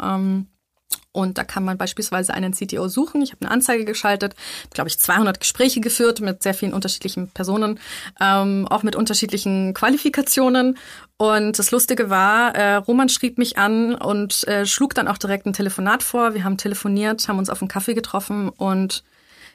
[1.16, 3.22] Und da kann man beispielsweise einen CTO suchen.
[3.22, 4.34] Ich habe eine Anzeige geschaltet,
[4.74, 7.80] glaube ich, 200 Gespräche geführt mit sehr vielen unterschiedlichen Personen,
[8.20, 10.76] ähm, auch mit unterschiedlichen Qualifikationen.
[11.16, 15.46] Und das Lustige war, äh, Roman schrieb mich an und äh, schlug dann auch direkt
[15.46, 16.34] ein Telefonat vor.
[16.34, 19.02] Wir haben telefoniert, haben uns auf einen Kaffee getroffen und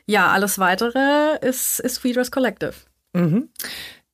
[0.08, 2.74] ja, alles weitere ist, ist Readers Collective.
[3.14, 3.50] Mhm.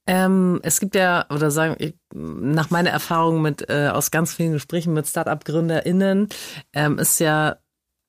[0.08, 4.54] Ähm, es gibt ja, oder sagen, ich, nach meiner Erfahrung mit äh, aus ganz vielen
[4.54, 6.30] Gesprächen mit Startup-GründerInnen,
[6.74, 7.58] ähm, ist ja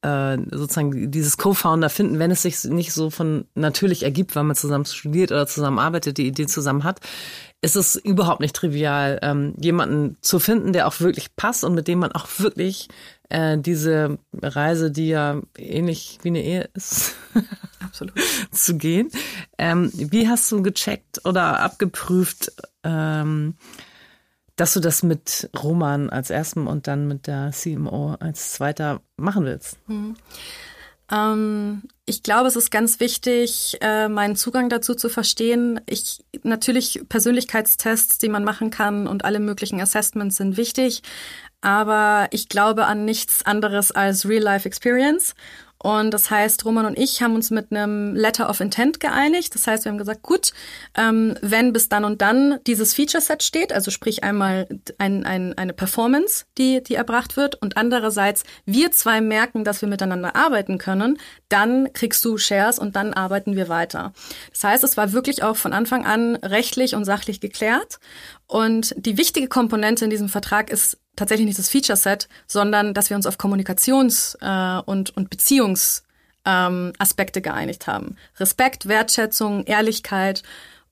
[0.09, 4.57] äh, sozusagen dieses Co-Founder finden, wenn es sich nicht so von natürlich ergibt, weil man
[4.57, 7.01] zusammen studiert oder zusammen arbeitet, die Idee zusammen hat,
[7.61, 11.89] ist es überhaupt nicht trivial, ähm, jemanden zu finden, der auch wirklich passt und mit
[11.89, 12.89] dem man auch wirklich
[13.29, 17.17] äh, diese Reise, die ja ähnlich wie eine Ehe ist,
[17.85, 18.15] Absolut.
[18.53, 19.11] zu gehen.
[19.59, 22.53] Ähm, wie hast du gecheckt oder abgeprüft,
[22.85, 23.55] ähm,
[24.59, 29.45] dass du das mit Roman als ersten und dann mit der CMO als zweiter machen
[29.45, 29.79] willst?
[29.87, 30.17] Hm.
[31.11, 35.81] Ähm, ich glaube, es ist ganz wichtig, äh, meinen Zugang dazu zu verstehen.
[35.87, 41.03] Ich natürlich Persönlichkeitstests, die man machen kann und alle möglichen Assessments sind wichtig,
[41.61, 45.35] aber ich glaube an nichts anderes als Real-Life-Experience.
[45.81, 49.55] Und das heißt, Roman und ich haben uns mit einem Letter of Intent geeinigt.
[49.55, 50.53] Das heißt, wir haben gesagt, gut,
[50.97, 54.67] ähm, wenn bis dann und dann dieses Feature-Set steht, also sprich einmal
[54.99, 59.89] ein, ein, eine Performance, die, die erbracht wird, und andererseits wir zwei merken, dass wir
[59.89, 64.13] miteinander arbeiten können, dann kriegst du Shares und dann arbeiten wir weiter.
[64.53, 68.01] Das heißt, es war wirklich auch von Anfang an rechtlich und sachlich geklärt.
[68.49, 73.17] Und die wichtige Komponente in diesem Vertrag ist tatsächlich nicht das Feature-Set, sondern dass wir
[73.17, 78.17] uns auf Kommunikations- äh, und, und Beziehungsaspekte ähm, geeinigt haben.
[78.41, 80.43] Respekt, Wertschätzung, Ehrlichkeit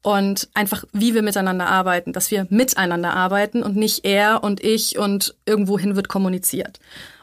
[0.03, 4.99] und einfach, wie wir miteinander arbeiten, dass wir miteinander arbeiten und nicht er und ich
[4.99, 6.79] und irgendwohin wird kommuniziert.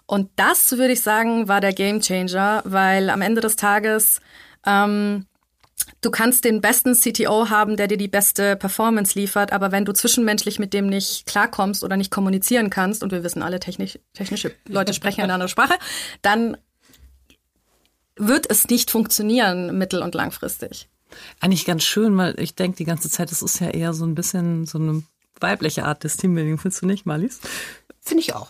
[0.08, 4.19] Und das, würde ich sagen, war der Gamechanger, weil am Ende des Tages
[4.65, 5.28] ähm,
[6.02, 9.93] du kannst den besten CTO haben, der dir die beste Performance liefert, aber wenn du
[9.93, 14.52] zwischenmenschlich mit dem nicht klarkommst oder nicht kommunizieren kannst, und wir wissen alle, technisch, technische
[14.67, 15.76] Leute sprechen eine andere Sprache,
[16.22, 16.58] dann
[18.15, 20.89] wird es nicht funktionieren mittel- und langfristig.
[21.39, 24.15] Eigentlich ganz schön, weil ich denke die ganze Zeit, das ist ja eher so ein
[24.15, 25.04] bisschen so eine
[25.39, 27.39] weibliche Art des Teambuilding, findest du nicht, Malis?
[28.02, 28.50] Finde ich auch.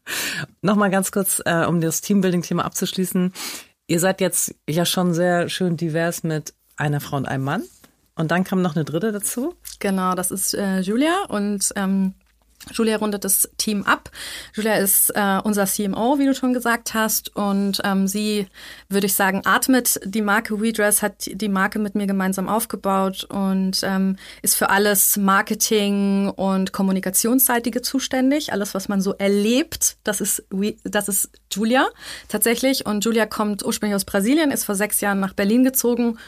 [0.62, 3.32] Nochmal ganz kurz, äh, um das Teambuilding-Thema abzuschließen.
[3.86, 7.62] Ihr seid jetzt ja schon sehr schön divers mit einer Frau und einem Mann.
[8.14, 9.54] Und dann kam noch eine dritte dazu.
[9.78, 12.14] Genau, das ist äh, Julia und ähm,
[12.72, 14.10] Julia rundet das Team ab.
[14.54, 17.34] Julia ist äh, unser CMO, wie du schon gesagt hast.
[17.34, 18.46] Und ähm, sie,
[18.88, 23.80] würde ich sagen, atmet die Marke WeDress, hat die Marke mit mir gemeinsam aufgebaut und
[23.84, 28.52] ähm, ist für alles Marketing und Kommunikationsseitige zuständig.
[28.52, 31.86] Alles, was man so erlebt, das ist, We, das ist Julia
[32.28, 32.86] tatsächlich.
[32.86, 36.18] Und Julia kommt ursprünglich aus Brasilien, ist vor sechs Jahren nach Berlin gezogen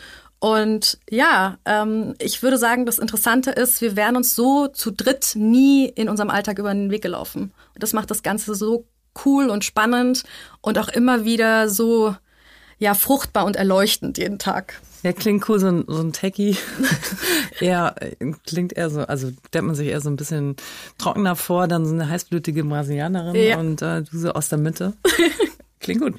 [0.41, 5.33] und ja, ähm, ich würde sagen, das Interessante ist, wir wären uns so zu dritt
[5.37, 7.53] nie in unserem Alltag über den Weg gelaufen.
[7.75, 8.87] Und das macht das Ganze so
[9.25, 10.25] cool und spannend
[10.63, 12.17] und auch immer wieder so
[12.79, 14.81] ja fruchtbar und erleuchtend jeden Tag.
[15.03, 16.57] Ja, klingt cool, so ein, so ein Techie.
[17.61, 17.95] eher,
[18.47, 20.57] klingt eher so, also stellt man sich eher so ein bisschen
[20.97, 23.59] trockener vor, dann so eine heißblütige Brasilianerin ja.
[23.59, 24.95] und äh, du so aus der Mitte.
[25.81, 26.15] Klingt gut.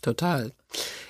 [0.00, 0.52] Total.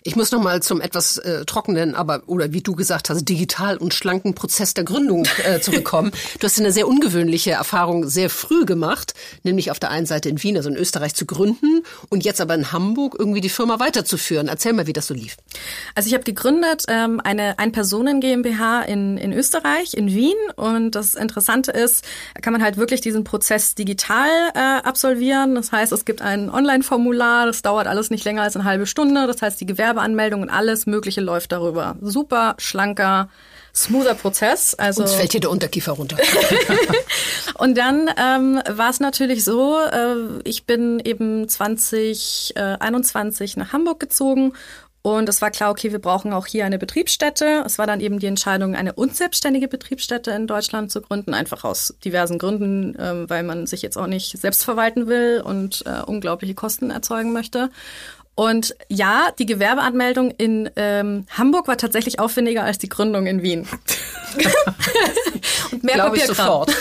[0.04, 3.76] Ich muss noch mal zum etwas äh, trockenen, aber oder wie du gesagt hast, digital
[3.76, 6.12] und schlanken Prozess der Gründung äh, zurückkommen.
[6.38, 10.42] du hast eine sehr ungewöhnliche Erfahrung sehr früh gemacht, nämlich auf der einen Seite in
[10.42, 14.48] Wien, also in Österreich zu gründen und jetzt aber in Hamburg irgendwie die Firma weiterzuführen.
[14.48, 15.36] Erzähl mal, wie das so lief.
[15.94, 21.14] Also ich habe gegründet ähm, eine Ein-Personen GmbH in in Österreich in Wien und das
[21.14, 22.04] Interessante ist,
[22.40, 25.54] kann man halt wirklich diesen Prozess digital äh, absolvieren.
[25.54, 29.26] Das heißt, es gibt ein Online-Formular, das dauert alles nicht länger als eine halbe Stunde.
[29.26, 31.96] Das heißt, die Gewerbe Gewerbeanmeldung und alles Mögliche läuft darüber.
[32.00, 33.28] Super schlanker,
[33.74, 34.74] smoother Prozess.
[34.74, 36.16] Also Uns fällt hier der Unterkiefer runter.
[37.58, 44.00] und dann ähm, war es natürlich so, äh, ich bin eben 2021 äh, nach Hamburg
[44.00, 44.52] gezogen
[45.02, 47.64] und es war klar, okay, wir brauchen auch hier eine Betriebsstätte.
[47.66, 51.96] Es war dann eben die Entscheidung, eine unselbstständige Betriebsstätte in Deutschland zu gründen, einfach aus
[52.04, 56.54] diversen Gründen, äh, weil man sich jetzt auch nicht selbst verwalten will und äh, unglaubliche
[56.54, 57.70] Kosten erzeugen möchte.
[58.42, 63.68] Und ja, die Gewerbeanmeldung in ähm, Hamburg war tatsächlich aufwendiger als die Gründung in Wien.
[65.70, 66.74] Und mehr Glaube ich sofort.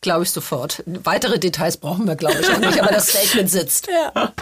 [0.00, 0.82] glaube ich sofort.
[0.86, 3.86] Weitere Details brauchen wir, glaube ich, auch nicht, aber das Statement sitzt.
[3.86, 4.32] Ja.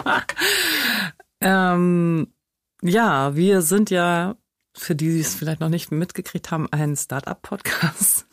[1.39, 2.33] ähm,
[2.81, 4.35] ja, wir sind ja,
[4.75, 8.25] für die, die es vielleicht noch nicht mitgekriegt haben, ein Start-up-Podcast.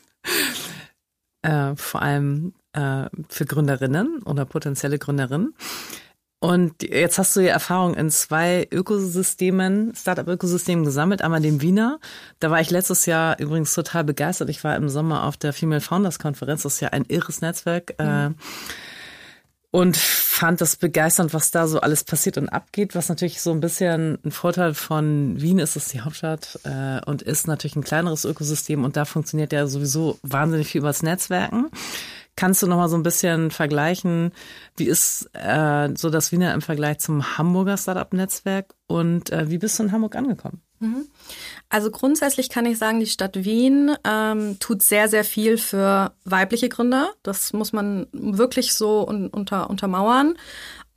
[1.42, 5.54] äh, vor allem äh, für Gründerinnen oder potenzielle Gründerinnen.
[6.40, 11.20] Und jetzt hast du ja Erfahrung in zwei Ökosystemen, Startup-Ökosystemen gesammelt.
[11.20, 12.00] Einmal dem Wiener.
[12.40, 14.48] Da war ich letztes Jahr übrigens total begeistert.
[14.48, 16.62] Ich war im Sommer auf der Female Founders Konferenz.
[16.62, 17.94] Das ist ja ein irres Netzwerk.
[18.00, 18.36] Mhm.
[19.70, 22.94] Und fand das begeisternd, was da so alles passiert und abgeht.
[22.94, 27.20] Was natürlich so ein bisschen ein Vorteil von Wien ist, ist die Hauptstadt äh, und
[27.20, 31.66] ist natürlich ein kleineres Ökosystem und da funktioniert ja sowieso wahnsinnig viel übers Netzwerken.
[32.40, 34.32] Kannst du noch mal so ein bisschen vergleichen,
[34.74, 39.78] wie ist äh, so das Wiener im Vergleich zum Hamburger Startup-Netzwerk und äh, wie bist
[39.78, 40.62] du in Hamburg angekommen?
[40.78, 41.06] Mhm.
[41.68, 46.70] Also grundsätzlich kann ich sagen, die Stadt Wien ähm, tut sehr, sehr viel für weibliche
[46.70, 47.10] Gründer.
[47.22, 50.38] Das muss man wirklich so un unter, untermauern.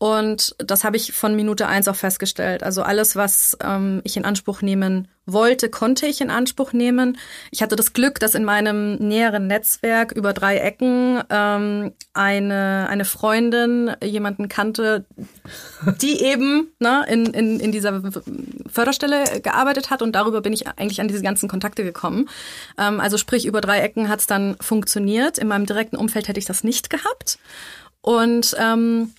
[0.04, 2.62] Und das habe ich von Minute eins auch festgestellt.
[2.62, 7.18] Also alles, was ähm, ich in Anspruch nehmen wollte, konnte ich in Anspruch nehmen.
[7.52, 13.06] Ich hatte das Glück, dass in meinem näheren Netzwerk über drei Ecken ähm, eine, eine
[13.06, 15.06] Freundin jemanden kannte,
[16.02, 18.02] die eben ne, in, in, in dieser
[18.70, 20.02] Förderstelle gearbeitet hat.
[20.02, 22.28] Und darüber bin ich eigentlich an diese ganzen Kontakte gekommen.
[22.78, 25.38] Ähm, also sprich, über drei Ecken hat es dann funktioniert.
[25.38, 27.40] In meinem direkten Umfeld hätte ich das nicht gehabt.
[28.02, 29.14] Und ähm,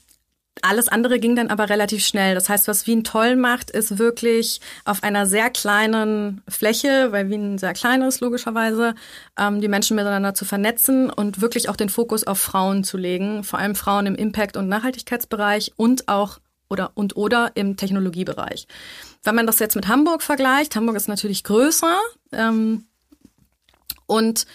[0.63, 2.35] alles andere ging dann aber relativ schnell.
[2.35, 7.59] Das heißt, was Wien toll macht, ist wirklich auf einer sehr kleinen Fläche, weil Wien
[7.59, 8.95] sehr klein ist, logischerweise,
[9.39, 13.45] ähm, die Menschen miteinander zu vernetzen und wirklich auch den Fokus auf Frauen zu legen.
[13.45, 16.39] Vor allem Frauen im Impact- und Nachhaltigkeitsbereich und auch
[16.69, 18.67] oder und oder im Technologiebereich.
[19.23, 21.99] Wenn man das jetzt mit Hamburg vergleicht, Hamburg ist natürlich größer
[22.33, 22.87] ähm,
[24.07, 24.47] und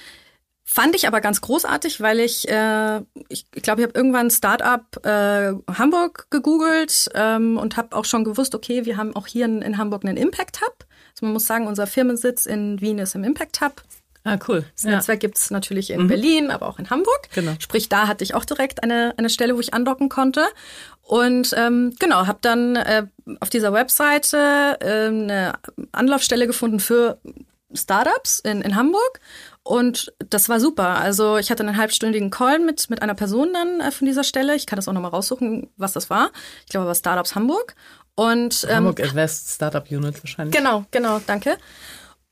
[0.71, 5.53] Fand ich aber ganz großartig, weil ich, äh, ich glaube, ich habe irgendwann Startup äh,
[5.73, 9.79] Hamburg gegoogelt ähm, und habe auch schon gewusst, okay, wir haben auch hier in, in
[9.79, 10.85] Hamburg einen Impact Hub.
[11.13, 13.81] Also man muss sagen, unser Firmensitz in Wien ist im Impact Hub.
[14.23, 14.63] Ah, cool.
[14.75, 14.91] Das ja.
[14.91, 16.07] Netzwerk gibt's natürlich in mhm.
[16.07, 17.29] Berlin, aber auch in Hamburg.
[17.33, 17.53] Genau.
[17.57, 20.45] Sprich, da hatte ich auch direkt eine, eine Stelle, wo ich andocken konnte.
[21.01, 23.07] Und ähm, genau, habe dann äh,
[23.39, 25.53] auf dieser Webseite äh, eine
[25.93, 27.17] Anlaufstelle gefunden für
[27.73, 29.19] Startups in, in Hamburg
[29.63, 30.97] und das war super.
[30.97, 34.55] Also ich hatte einen halbstündigen Call mit, mit einer Person dann äh, von dieser Stelle.
[34.55, 36.31] Ich kann das auch nochmal raussuchen, was das war.
[36.65, 37.75] Ich glaube, es war Startups Hamburg.
[38.15, 40.55] Und, ähm, Hamburg Invest Startup Unit wahrscheinlich.
[40.55, 41.57] Genau, genau, danke.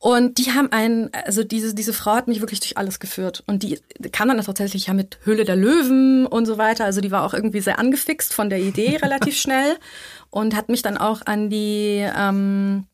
[0.00, 3.42] Und die haben einen, also diese, diese Frau hat mich wirklich durch alles geführt.
[3.46, 3.80] Und die
[4.12, 6.84] kam dann tatsächlich ja mit Höhle der Löwen und so weiter.
[6.84, 9.76] Also die war auch irgendwie sehr angefixt von der Idee relativ schnell
[10.30, 12.86] und hat mich dann auch an die ähm,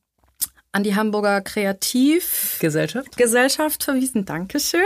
[0.75, 2.57] an die Hamburger Kreativ
[3.17, 3.85] Gesellschaft.
[3.85, 4.25] Verwiesen.
[4.25, 4.81] Dankeschön.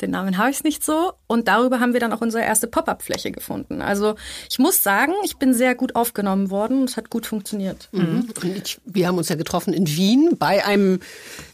[0.00, 1.12] Den Namen habe ich nicht so.
[1.26, 3.82] Und darüber haben wir dann auch unsere erste Pop-up-Fläche gefunden.
[3.82, 4.14] Also
[4.48, 7.88] ich muss sagen, ich bin sehr gut aufgenommen worden es hat gut funktioniert.
[7.90, 8.28] Mhm.
[8.42, 11.00] Und ich, wir haben uns ja getroffen in Wien bei einem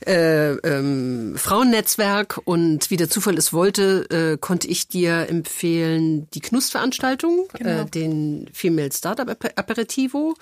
[0.06, 6.40] äh, ähm, Frauennetzwerk und wie der Zufall es wollte, äh, konnte ich dir empfehlen die
[6.40, 7.82] Knust-Veranstaltung, genau.
[7.82, 10.34] äh, den Female Startup Aperitivo,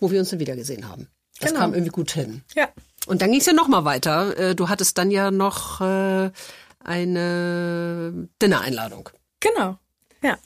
[0.00, 1.08] wo wir uns dann wieder gesehen haben.
[1.40, 1.60] Das genau.
[1.60, 2.42] kam irgendwie gut hin.
[2.54, 2.68] Ja.
[3.06, 4.36] Und dann ging es ja noch mal weiter.
[4.38, 6.30] Äh, du hattest dann ja noch äh,
[6.82, 9.10] eine Dinner-Einladung.
[9.40, 9.78] Genau,
[10.22, 10.38] ja.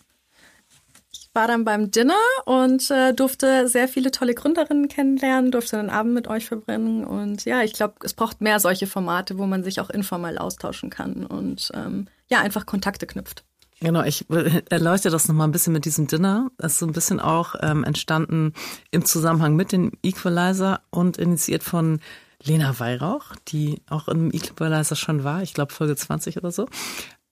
[1.13, 5.91] Ich war dann beim Dinner und äh, durfte sehr viele tolle Gründerinnen kennenlernen, durfte einen
[5.91, 7.05] Abend mit euch verbringen.
[7.05, 10.91] Und ja, ich glaube, es braucht mehr solche Formate, wo man sich auch informell austauschen
[10.91, 13.45] kann und ähm, ja, einfach Kontakte knüpft.
[13.81, 14.27] Genau, ich
[14.71, 16.51] erleuchte das nochmal ein bisschen mit diesem Dinner.
[16.59, 18.53] Das ist so ein bisschen auch ähm, entstanden
[18.91, 22.01] im Zusammenhang mit dem Equalizer und initiiert von
[22.43, 26.67] Lena Weihrauch, die auch im Equalizer schon war, ich glaube Folge 20 oder so.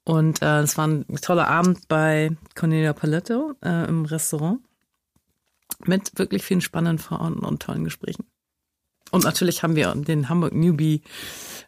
[0.04, 4.60] Und äh, es war ein toller Abend bei Cornelia Paletto äh, im Restaurant
[5.84, 8.24] mit wirklich vielen spannenden Frauen und tollen Gesprächen.
[9.10, 11.02] Und natürlich haben wir den Hamburg Newbie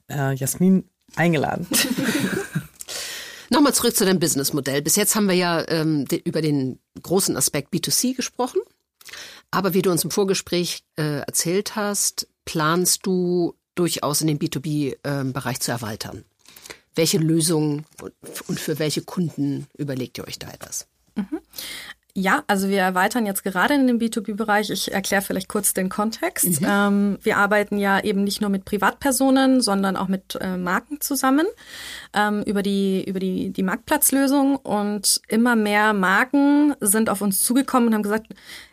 [0.09, 0.85] äh, Jasmin
[1.17, 1.67] eingeladen.
[3.51, 4.83] Nochmal zurück zu deinem Businessmodell.
[4.83, 8.61] Bis jetzt haben wir ja ähm, de, über den großen Aspekt B2C gesprochen.
[9.51, 15.57] Aber wie du uns im Vorgespräch äh, erzählt hast, planst du durchaus in den B2B-Bereich
[15.57, 16.25] ähm, zu erweitern.
[16.95, 17.87] Welche Lösungen
[18.49, 20.89] und für welche Kunden überlegt ihr euch da etwas?
[22.15, 24.71] Ja, also wir erweitern jetzt gerade in dem B2B-Bereich.
[24.71, 26.61] Ich erkläre vielleicht kurz den Kontext.
[26.61, 26.67] Mhm.
[26.69, 31.47] Ähm, wir arbeiten ja eben nicht nur mit Privatpersonen, sondern auch mit äh, Marken zusammen
[32.15, 37.89] ähm, über die über die die Marktplatzlösung und immer mehr Marken sind auf uns zugekommen
[37.89, 38.27] und haben gesagt,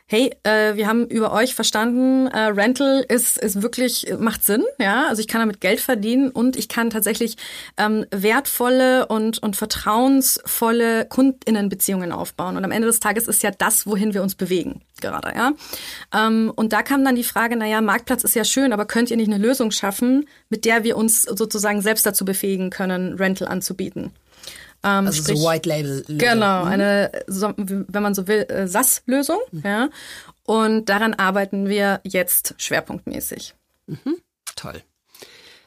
[0.07, 5.07] hey, äh, wir haben über euch verstanden, äh, Rental ist, ist wirklich, macht Sinn, ja.
[5.07, 7.37] Also ich kann damit Geld verdienen und ich kann tatsächlich
[7.77, 12.55] ähm, wertvolle und, und vertrauensvolle KundInnenbeziehungen aufbauen.
[12.55, 15.53] Und am Ende des Tages ist ja das, wohin wir uns bewegen, gerade, ja.
[16.13, 19.17] Ähm, und da kam dann die Frage, naja, Marktplatz ist ja schön, aber könnt ihr
[19.17, 24.11] nicht eine Lösung schaffen, mit der wir uns sozusagen selbst dazu befähigen können, Rental anzubieten?
[24.85, 26.05] Ähm, also sprich, so White Label.
[26.07, 26.17] -Lösung.
[26.17, 26.71] Genau, mhm.
[26.71, 29.39] eine, wenn man so will, äh, SAS-Lösung.
[29.51, 29.61] Mhm.
[29.65, 29.89] Ja.
[30.43, 33.55] Und daran arbeiten wir jetzt schwerpunktmäßig.
[33.87, 34.17] Mhm.
[34.55, 34.81] Toll.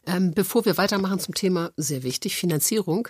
[0.07, 3.09] Ähm, bevor wir weitermachen zum Thema, sehr wichtig, Finanzierung,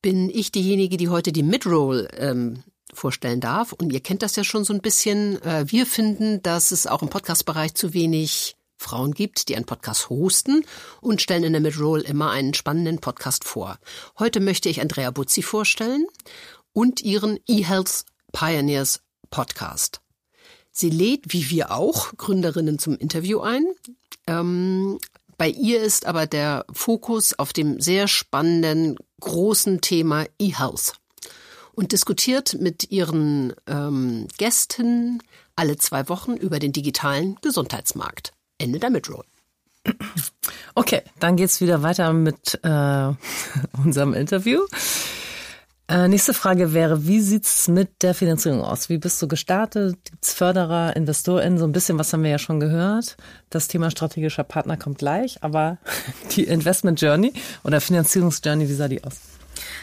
[0.00, 3.72] bin ich diejenige, die heute die Midroll ähm, vorstellen darf.
[3.72, 5.42] Und ihr kennt das ja schon so ein bisschen.
[5.42, 10.10] Äh, wir finden, dass es auch im Podcast-Bereich zu wenig Frauen gibt, die einen Podcast
[10.10, 10.64] hosten
[11.00, 13.78] und stellen in der Midroll immer einen spannenden Podcast vor.
[14.18, 16.06] Heute möchte ich Andrea Buzzi vorstellen
[16.72, 20.00] und ihren eHealth Pioneers Podcast.
[20.70, 23.64] Sie lädt, wie wir auch, Gründerinnen zum Interview ein.
[24.26, 24.98] Ähm,
[25.38, 30.94] bei ihr ist aber der Fokus auf dem sehr spannenden, großen Thema eHealth
[31.72, 35.22] und diskutiert mit ihren ähm, Gästen
[35.56, 38.33] alle zwei Wochen über den digitalen Gesundheitsmarkt.
[38.58, 39.24] Ende der Midroll.
[40.74, 43.12] Okay, dann geht's wieder weiter mit äh,
[43.84, 44.62] unserem Interview.
[45.86, 48.88] Äh, nächste Frage wäre, wie sieht's mit der Finanzierung aus?
[48.88, 49.98] Wie bist du gestartet?
[50.04, 51.58] Gibt's Förderer, InvestorInnen?
[51.58, 53.18] So ein bisschen was haben wir ja schon gehört.
[53.50, 55.76] Das Thema strategischer Partner kommt gleich, aber
[56.36, 59.33] die Investment Journey oder Finanzierungsjourney, wie sah die aus?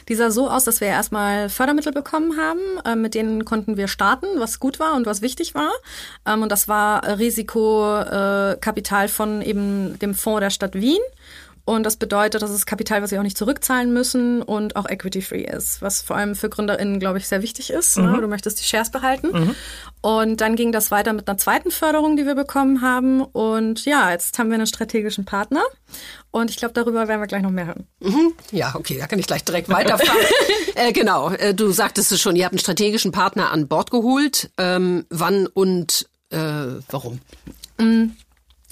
[0.09, 3.87] Die sah so aus, dass wir erstmal Fördermittel bekommen haben, äh, mit denen konnten wir
[3.87, 5.71] starten, was gut war und was wichtig war.
[6.25, 10.99] Ähm, und das war Risikokapital von eben dem Fonds der Stadt Wien
[11.63, 15.43] und das bedeutet, dass es Kapital, was sie auch nicht zurückzahlen müssen und auch equity-free
[15.43, 17.97] ist, was vor allem für GründerInnen, glaube ich, sehr wichtig ist.
[17.97, 18.03] Ne?
[18.03, 18.11] Mhm.
[18.13, 18.21] Ne?
[18.21, 19.27] Du möchtest die Shares behalten.
[19.31, 19.55] Mhm.
[20.01, 23.21] Und dann ging das weiter mit einer zweiten Förderung, die wir bekommen haben.
[23.21, 25.61] Und ja, jetzt haben wir einen strategischen Partner.
[26.31, 27.87] Und ich glaube, darüber werden wir gleich noch mehr hören.
[27.99, 28.33] Mhm.
[28.51, 30.17] Ja, okay, da kann ich gleich direkt weiterfahren.
[30.75, 34.49] äh, genau, äh, du sagtest es schon, ihr habt einen strategischen Partner an Bord geholt.
[34.57, 36.37] Ähm, wann und äh,
[36.89, 37.19] warum?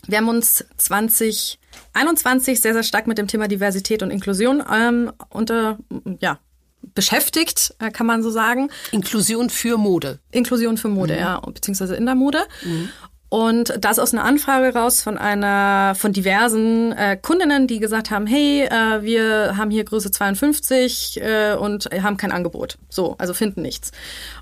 [0.10, 1.60] Wir haben uns 20
[1.94, 5.78] 21 sehr, sehr stark mit dem Thema Diversität und Inklusion ähm, unter,
[6.20, 6.40] ja,
[6.82, 8.70] beschäftigt, äh, kann man so sagen.
[8.92, 10.20] Inklusion für Mode.
[10.32, 11.20] Inklusion für Mode, mhm.
[11.20, 12.40] ja, beziehungsweise in der Mode.
[12.64, 12.90] Mhm.
[13.32, 18.10] Und da ist aus einer Anfrage raus von einer, von diversen äh, Kundinnen, die gesagt
[18.10, 22.80] haben, hey, äh, wir haben hier Größe 52 äh, und haben kein Angebot.
[22.90, 23.92] So, also finden nichts.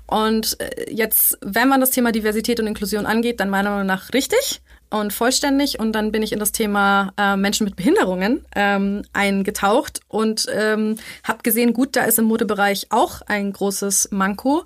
[0.06, 4.14] Und äh, jetzt, wenn man das Thema Diversität und Inklusion angeht, dann meiner Meinung nach
[4.14, 9.02] richtig und vollständig und dann bin ich in das Thema äh, Menschen mit Behinderungen ähm,
[9.12, 14.64] eingetaucht und ähm, habe gesehen, gut, da ist im Modebereich auch ein großes Manko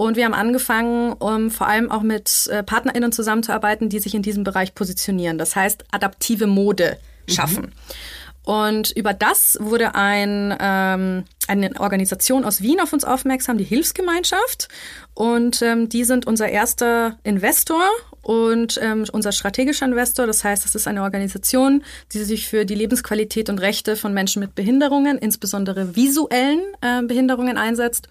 [0.00, 4.22] Und wir haben angefangen, um vor allem auch mit äh, PartnerInnen zusammenzuarbeiten, die sich in
[4.22, 5.36] diesem Bereich positionieren.
[5.36, 6.96] Das heißt, adaptive Mode
[7.28, 7.66] schaffen.
[7.66, 7.72] Mhm.
[8.42, 14.68] Und über das wurde ein, ähm, eine Organisation aus Wien auf uns aufmerksam, die Hilfsgemeinschaft.
[15.12, 17.82] Und ähm, die sind unser erster Investor
[18.22, 20.26] und ähm, unser strategischer Investor.
[20.26, 24.40] Das heißt, es ist eine Organisation, die sich für die Lebensqualität und Rechte von Menschen
[24.40, 28.08] mit Behinderungen, insbesondere visuellen äh, Behinderungen einsetzt.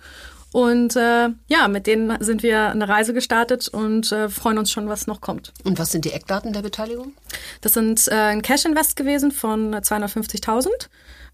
[0.52, 4.90] Und äh, ja, mit denen sind wir eine Reise gestartet und äh, freuen uns schon,
[4.90, 5.54] was noch kommt.
[5.64, 7.14] Und was sind die Eckdaten der Beteiligung?
[7.62, 10.68] Das sind äh, ein Cash-Invest gewesen von 250.000,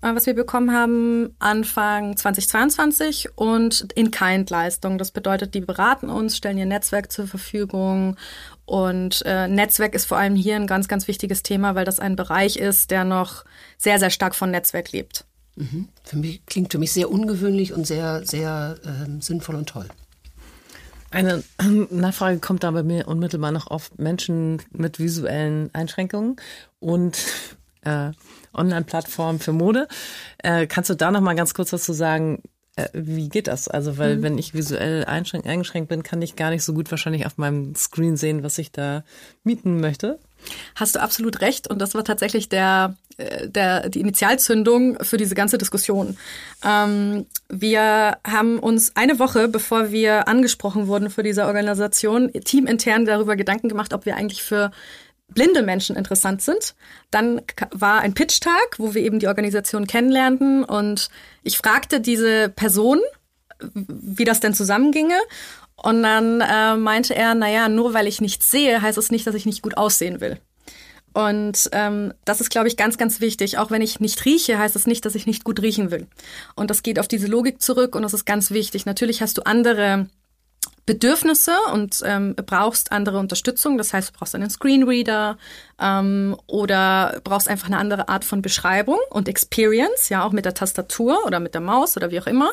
[0.02, 4.98] äh, was wir bekommen haben Anfang 2022 und In-Kind-Leistung.
[4.98, 8.18] Das bedeutet, die beraten uns, stellen ihr Netzwerk zur Verfügung
[8.66, 12.16] und äh, Netzwerk ist vor allem hier ein ganz, ganz wichtiges Thema, weil das ein
[12.16, 13.46] Bereich ist, der noch
[13.78, 15.26] sehr, sehr stark von Netzwerk lebt.
[15.56, 15.88] Mhm.
[16.04, 19.88] Für mich klingt für mich sehr ungewöhnlich und sehr, sehr äh, sinnvoll und toll.
[21.12, 21.44] Eine
[21.92, 26.36] Nachfrage kommt da bei mir unmittelbar noch auf Menschen mit visuellen Einschränkungen
[26.80, 27.18] und
[27.84, 28.12] äh,
[28.54, 29.88] Online-Plattformen für Mode.
[30.40, 32.42] Äh, kannst du da noch mal ganz kurz dazu sagen,
[32.76, 33.68] äh, wie geht das?
[33.68, 34.24] Also, weil mhm.
[34.24, 38.18] wenn ich visuell eingeschränkt bin, kann ich gar nicht so gut wahrscheinlich auf meinem Screen
[38.18, 39.04] sehen, was ich da
[39.44, 40.20] mieten möchte.
[40.76, 41.70] Hast du absolut recht.
[41.70, 46.18] Und das war tatsächlich der, äh, der, die Initialzündung für diese ganze Diskussion.
[46.64, 53.36] Ähm, wir haben uns eine Woche, bevor wir angesprochen wurden für diese Organisation, teamintern darüber
[53.36, 54.72] Gedanken gemacht, ob wir eigentlich für
[55.28, 56.76] blinde Menschen interessant sind.
[57.12, 61.10] Dann war ein Pitch-Tag, wo wir eben die Organisation kennenlernten und
[61.44, 63.00] ich fragte diese Person,
[63.74, 65.18] wie das denn zusammenginge.
[65.76, 69.36] Und dann äh, meinte er, naja, nur weil ich nichts sehe, heißt es nicht, dass
[69.36, 70.40] ich nicht gut aussehen will.
[71.14, 73.58] Und ähm, das ist, glaube ich, ganz, ganz wichtig.
[73.58, 76.08] Auch wenn ich nicht rieche, heißt es das nicht, dass ich nicht gut riechen will.
[76.56, 78.86] Und das geht auf diese Logik zurück und das ist ganz wichtig.
[78.86, 80.08] Natürlich hast du andere
[80.86, 83.78] Bedürfnisse und ähm, brauchst andere Unterstützung.
[83.78, 85.38] Das heißt, du brauchst einen Screenreader
[85.80, 90.54] ähm, oder brauchst einfach eine andere Art von Beschreibung und Experience, ja, auch mit der
[90.54, 92.52] Tastatur oder mit der Maus oder wie auch immer.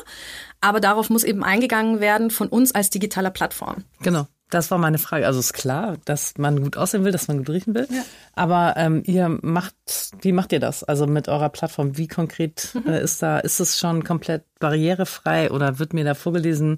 [0.61, 3.83] Aber darauf muss eben eingegangen werden von uns als digitaler Plattform.
[4.01, 4.27] Genau.
[4.53, 5.25] Das war meine Frage.
[5.25, 7.87] Also ist klar, dass man gut aussehen will, dass man gut riechen will.
[7.89, 8.03] Ja.
[8.33, 9.73] Aber ähm, ihr macht,
[10.21, 10.83] wie macht ihr das?
[10.83, 12.87] Also mit eurer Plattform, wie konkret mhm.
[12.87, 16.77] äh, ist da, ist es schon komplett barrierefrei oder wird mir da vorgelesen,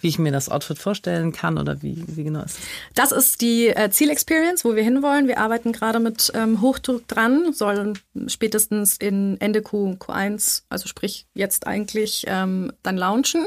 [0.00, 2.58] wie ich mir das Outfit vorstellen kann oder wie, wie genau ist
[2.94, 3.10] das?
[3.10, 5.26] Das ist die äh, Zielexperience, wo wir hinwollen.
[5.26, 11.26] Wir arbeiten gerade mit ähm, Hochdruck dran, sollen spätestens in Ende Q, Q1, also sprich
[11.32, 13.46] jetzt eigentlich, ähm, dann launchen.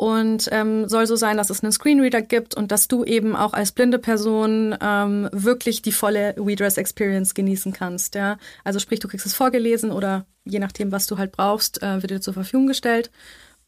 [0.00, 3.52] Und ähm, soll so sein, dass es einen Screenreader gibt und dass du eben auch
[3.52, 8.14] als blinde Person ähm, wirklich die volle WeDress Experience genießen kannst.
[8.14, 8.38] Ja?
[8.62, 12.12] Also sprich, du kriegst es vorgelesen oder je nachdem, was du halt brauchst, äh, wird
[12.12, 13.10] dir zur Verfügung gestellt.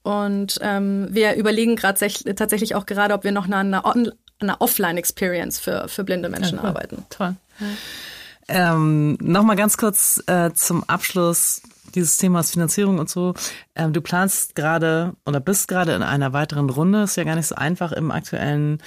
[0.04, 1.98] Und ähm, wir überlegen gerade
[2.36, 6.62] tatsächlich auch gerade, ob wir noch eine, eine, eine Offline-Experience für, für blinde Menschen ja,
[6.62, 6.68] cool.
[6.68, 7.06] arbeiten.
[7.10, 7.34] Toll.
[7.58, 8.72] Ja.
[8.72, 11.62] Ähm, Nochmal ganz kurz äh, zum Abschluss
[11.94, 13.34] dieses Themas Finanzierung und so.
[13.74, 17.02] Ähm, du planst gerade oder bist gerade in einer weiteren Runde.
[17.02, 18.78] Ist ja gar nicht so einfach im aktuellen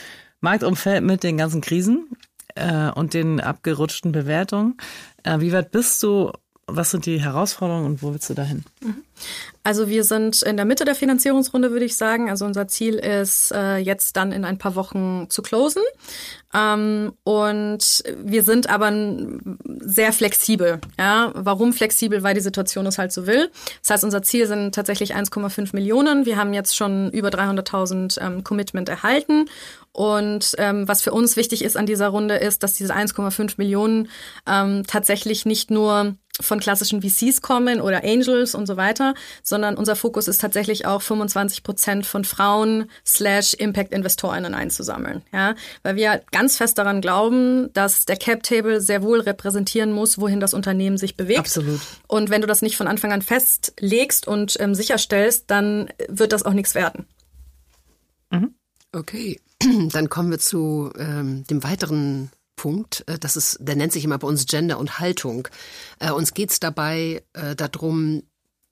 [0.42, 2.10] Marktumfeld mit den ganzen Krisen
[2.56, 4.78] äh, und den abgerutschten Bewertungen.
[5.24, 6.32] Äh, wie weit bist du?
[6.66, 8.64] Was sind die Herausforderungen und wo willst du dahin?
[9.64, 12.30] Also wir sind in der Mitte der Finanzierungsrunde, würde ich sagen.
[12.30, 15.82] Also unser Ziel ist, äh, jetzt dann in ein paar Wochen zu closen.
[16.54, 18.92] Ähm, und wir sind aber
[19.80, 20.82] sehr flexibel.
[21.00, 22.24] Ja, warum flexibel?
[22.24, 23.50] Weil die Situation es halt so will.
[23.82, 26.26] Das heißt, unser Ziel sind tatsächlich 1,5 Millionen.
[26.26, 29.46] Wir haben jetzt schon über 300.000 ähm, Commitment erhalten.
[29.94, 34.10] Und ähm, was für uns wichtig ist an dieser Runde ist, dass diese 1,5 Millionen
[34.48, 39.14] ähm, tatsächlich nicht nur von klassischen VCs kommen oder Angels und so weiter,
[39.44, 45.22] sondern unser Fokus ist tatsächlich auch 25 Prozent von Frauen slash Impact-InvestorInnen einzusammeln.
[45.32, 50.40] Ja, weil wir ganz fest daran glauben, dass der Cap-Table sehr wohl repräsentieren muss, wohin
[50.40, 51.40] das Unternehmen sich bewegt.
[51.40, 51.82] Absolut.
[52.08, 56.44] Und wenn du das nicht von Anfang an festlegst und ähm, sicherstellst, dann wird das
[56.44, 57.06] auch nichts werden.
[58.32, 58.56] Mhm.
[58.92, 59.40] Okay,
[59.92, 63.04] dann kommen wir zu ähm, dem weiteren Punkt.
[63.08, 65.48] Äh, das ist, der nennt sich immer bei uns Gender und Haltung.
[66.00, 68.24] Äh, uns geht's dabei äh, darum,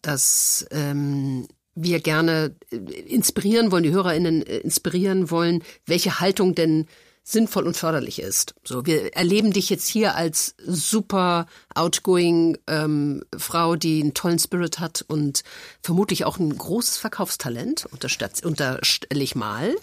[0.01, 6.87] dass ähm, wir gerne äh, inspirieren wollen, die HörerInnen äh, inspirieren wollen, welche Haltung denn
[7.23, 8.55] sinnvoll und förderlich ist.
[8.63, 14.79] So, wir erleben dich jetzt hier als super outgoing ähm, Frau, die einen tollen Spirit
[14.79, 15.43] hat und
[15.83, 19.75] vermutlich auch ein großes Verkaufstalent, unterstelle ich mal.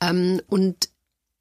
[0.00, 0.90] Ähm, und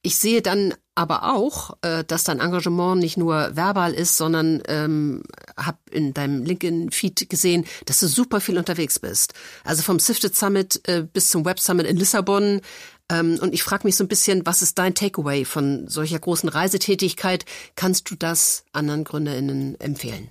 [0.07, 5.21] ich sehe dann aber auch, äh, dass dein Engagement nicht nur verbal ist, sondern ähm,
[5.57, 9.33] habe in deinem LinkedIn-Feed gesehen, dass du super viel unterwegs bist.
[9.65, 12.61] Also vom Sifted Summit äh, bis zum Web Summit in Lissabon
[13.09, 16.49] Ähm, und ich frage mich so ein bisschen, was ist dein Takeaway von solcher großen
[16.49, 17.45] Reisetätigkeit?
[17.75, 20.29] Kannst du das anderen GründerInnen empfehlen?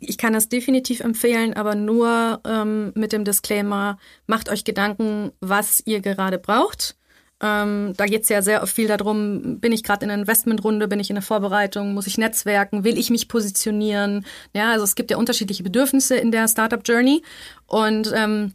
[0.00, 5.82] Ich kann das definitiv empfehlen, aber nur ähm, mit dem Disclaimer, macht euch Gedanken, was
[5.84, 6.96] ihr gerade braucht.
[7.42, 11.00] Ähm, da geht es ja sehr viel darum, bin ich gerade in einer Investmentrunde, bin
[11.00, 14.26] ich in der Vorbereitung, muss ich netzwerken, will ich mich positionieren?
[14.54, 17.22] Ja, also es gibt ja unterschiedliche Bedürfnisse in der Startup Journey
[17.66, 18.52] und ähm,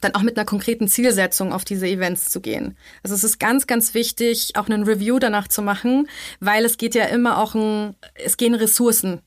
[0.00, 2.76] dann auch mit einer konkreten Zielsetzung auf diese Events zu gehen.
[3.02, 6.08] Also es ist ganz, ganz wichtig, auch einen Review danach zu machen,
[6.40, 9.20] weil es geht ja immer auch ein, es gehen Ressourcen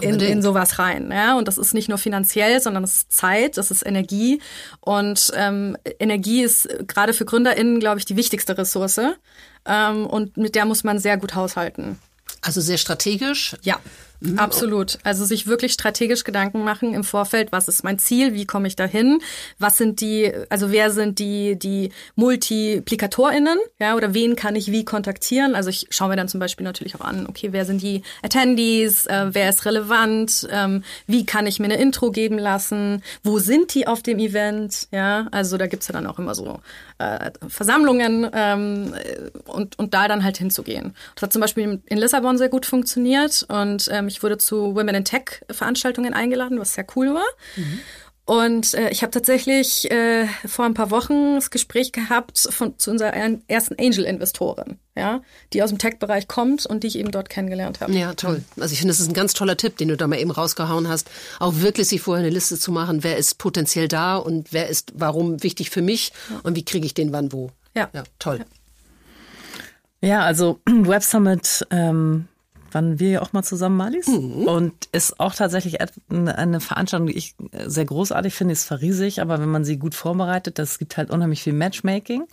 [0.00, 1.10] in, in sowas rein.
[1.10, 1.36] Ja?
[1.36, 4.40] Und das ist nicht nur finanziell, sondern es ist Zeit, das ist Energie.
[4.80, 9.00] Und ähm, Energie ist gerade für GründerInnen, glaube ich, die wichtigste Ressource.
[9.64, 11.98] Ähm, und mit der muss man sehr gut haushalten.
[12.42, 13.56] Also sehr strategisch?
[13.62, 13.78] Ja.
[14.20, 14.38] Mhm.
[14.38, 14.98] Absolut.
[15.02, 18.76] Also sich wirklich strategisch Gedanken machen im Vorfeld, was ist mein Ziel, wie komme ich
[18.76, 19.20] dahin,
[19.58, 24.84] was sind die, also wer sind die, die MultiplikatorInnen, ja, oder wen kann ich wie
[24.84, 25.54] kontaktieren?
[25.54, 29.06] Also ich schaue mir dann zum Beispiel natürlich auch an, okay, wer sind die Attendees,
[29.06, 33.74] äh, wer ist relevant, ähm, wie kann ich mir eine Intro geben lassen, wo sind
[33.74, 36.60] die auf dem Event, ja, also da gibt's ja dann auch immer so
[36.98, 38.94] äh, Versammlungen ähm,
[39.44, 40.94] und, und da dann halt hinzugehen.
[41.14, 44.94] Das hat zum Beispiel in Lissabon sehr gut funktioniert und ähm, ich wurde zu Women
[44.94, 47.26] in Tech Veranstaltungen eingeladen, was sehr cool war.
[47.56, 47.80] Mhm.
[48.26, 52.90] Und äh, ich habe tatsächlich äh, vor ein paar Wochen das Gespräch gehabt von, zu
[52.90, 53.12] unserer
[53.46, 55.22] ersten Angel-Investorin, ja,
[55.52, 57.92] die aus dem Tech-Bereich kommt und die ich eben dort kennengelernt habe.
[57.92, 58.42] Ja, toll.
[58.58, 60.88] Also ich finde, das ist ein ganz toller Tipp, den du da mal eben rausgehauen
[60.88, 61.08] hast,
[61.38, 64.92] auch wirklich sich vorher eine Liste zu machen, wer ist potenziell da und wer ist
[64.96, 66.40] warum wichtig für mich ja.
[66.42, 67.52] und wie kriege ich den wann wo.
[67.76, 68.44] Ja, ja toll.
[70.00, 72.26] Ja, ja also Web Summit ähm,
[72.72, 74.44] waren wir ja auch mal zusammen Malis mhm.
[74.44, 75.78] und ist auch tatsächlich
[76.10, 77.34] eine Veranstaltung, die ich
[77.66, 81.10] sehr großartig finde, ist zwar riesig, aber wenn man sie gut vorbereitet, das gibt halt
[81.10, 82.24] unheimlich viel Matchmaking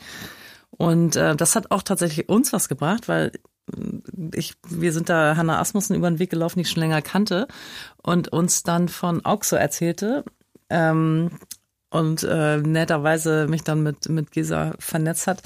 [0.72, 3.32] und äh, das hat auch tatsächlich uns was gebracht, weil
[4.34, 7.48] ich, wir sind da Hannah Asmussen über den Weg gelaufen, die ich schon länger kannte
[8.02, 10.26] und uns dann von Auxo erzählte,
[10.70, 11.30] ähm,
[11.94, 15.44] und äh, netterweise mich dann mit, mit Gesa vernetzt hat.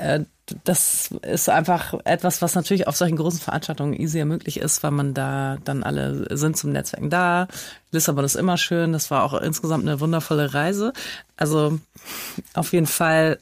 [0.00, 0.24] Äh,
[0.64, 5.14] das ist einfach etwas, was natürlich auf solchen großen Veranstaltungen easier möglich ist, weil man
[5.14, 7.46] da dann alle sind zum Netzwerken da.
[7.92, 8.92] Lissabon ist immer schön.
[8.92, 10.92] Das war auch insgesamt eine wundervolle Reise.
[11.36, 11.78] Also
[12.54, 13.38] auf jeden Fall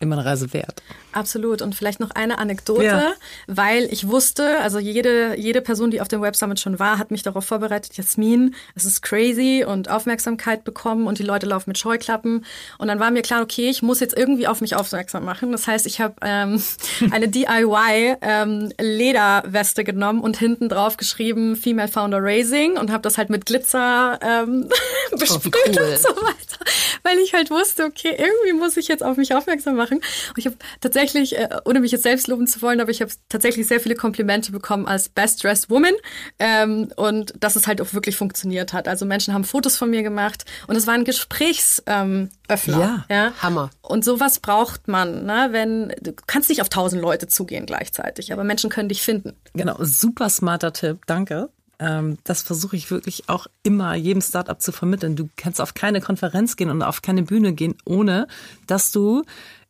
[0.00, 0.82] immer eine Reise wert.
[1.12, 1.62] Absolut.
[1.62, 3.12] Und vielleicht noch eine Anekdote, ja.
[3.48, 7.10] weil ich wusste, also jede, jede Person, die auf dem Web Summit schon war, hat
[7.10, 11.78] mich darauf vorbereitet, Jasmin, es ist crazy und Aufmerksamkeit bekommen und die Leute laufen mit
[11.78, 12.44] Scheuklappen.
[12.78, 15.50] Und dann war mir klar, okay, ich muss jetzt irgendwie auf mich aufmerksam machen.
[15.50, 16.62] Das heißt, ich habe ähm,
[17.10, 23.18] eine DIY ähm, Lederweste genommen und hinten drauf geschrieben Female Founder Raising und habe das
[23.18, 24.68] halt mit Glitzer ähm,
[25.18, 25.90] besprüht oh, cool.
[25.90, 26.64] und so weiter.
[27.02, 29.87] Weil ich halt wusste, okay, irgendwie muss ich jetzt auf mich aufmerksam machen.
[29.96, 33.00] Und ich habe tatsächlich tatsächlich, äh, ohne mich jetzt selbst loben zu wollen, aber ich
[33.00, 35.94] habe tatsächlich sehr viele Komplimente bekommen als Best Dressed Woman
[36.38, 38.88] ähm, und dass es halt auch wirklich funktioniert hat.
[38.88, 41.98] Also Menschen haben Fotos von mir gemacht und es war ein Gesprächsöffner.
[42.06, 42.30] Ähm,
[42.66, 43.70] ja, ja, Hammer.
[43.82, 45.48] Und sowas braucht man, ne?
[45.50, 49.34] wenn du kannst nicht auf tausend Leute zugehen gleichzeitig, aber Menschen können dich finden.
[49.54, 54.72] Genau, super smarter Tipp, danke ähm, das versuche ich wirklich auch immer jedem Startup zu
[54.72, 55.14] vermitteln.
[55.14, 58.26] Du kannst auf keine Konferenz gehen und auf keine Bühne gehen, ohne
[58.66, 59.22] dass du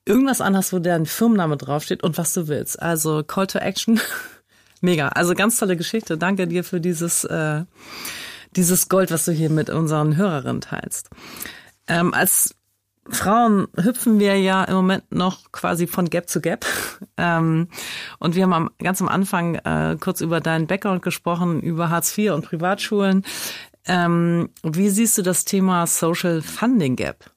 [0.08, 2.80] irgendwas anderes, wo dein Firmenname draufsteht und was du willst.
[2.80, 4.00] Also Call to Action.
[4.80, 5.08] Mega.
[5.08, 6.18] Also ganz tolle Geschichte.
[6.18, 7.64] Danke dir für dieses, äh,
[8.56, 11.10] dieses Gold, was du hier mit unseren Hörerinnen teilst.
[11.86, 12.54] Ähm, als
[13.10, 16.64] Frauen hüpfen wir ja im Moment noch quasi von Gap zu Gap.
[17.20, 17.66] Ähm,
[18.20, 22.16] und wir haben am, ganz am Anfang äh, kurz über deinen Background gesprochen, über Hartz
[22.16, 23.24] IV und Privatschulen.
[23.86, 27.32] Ähm, wie siehst du das Thema Social Funding Gap?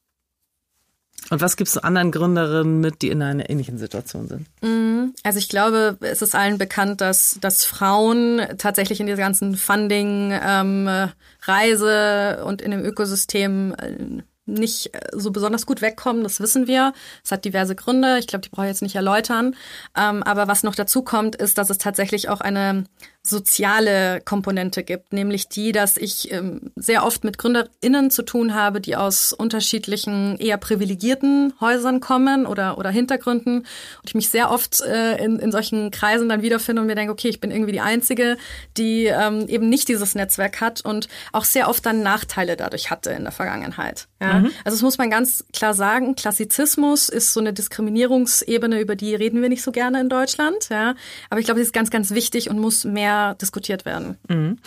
[1.32, 4.47] Und was gibst du anderen Gründerinnen mit, die in einer ähnlichen Situation sind?
[4.61, 5.13] Mhm.
[5.23, 12.38] Also ich glaube, es ist allen bekannt, dass, dass Frauen tatsächlich in dieser ganzen Funding-Reise
[12.38, 16.91] ähm, und in dem Ökosystem äh, nicht so besonders gut wegkommen, das wissen wir.
[17.23, 19.55] Es hat diverse Gründe, ich glaube, die brauche ich jetzt nicht erläutern.
[19.95, 22.84] Ähm, aber was noch dazu kommt, ist, dass es tatsächlich auch eine
[23.24, 28.82] soziale Komponente gibt, nämlich die, dass ich ähm, sehr oft mit GründerInnen zu tun habe,
[28.82, 33.59] die aus unterschiedlichen, eher privilegierten Häusern kommen oder, oder Hintergründen.
[33.59, 37.11] Und ich mich sehr oft äh, in, in solchen Kreisen dann wiederfinde und mir denke,
[37.11, 38.38] okay, ich bin irgendwie die Einzige,
[38.76, 43.11] die ähm, eben nicht dieses Netzwerk hat und auch sehr oft dann Nachteile dadurch hatte
[43.11, 44.07] in der Vergangenheit.
[44.19, 44.39] Ja?
[44.39, 44.45] Mhm.
[44.65, 49.43] Also das muss man ganz klar sagen, Klassizismus ist so eine Diskriminierungsebene, über die reden
[49.43, 50.69] wir nicht so gerne in Deutschland.
[50.69, 50.95] Ja?
[51.30, 53.11] Aber ich glaube, sie ist ganz, ganz wichtig und muss mehr
[53.41, 54.18] diskutiert werden.
[54.28, 54.57] Mhm.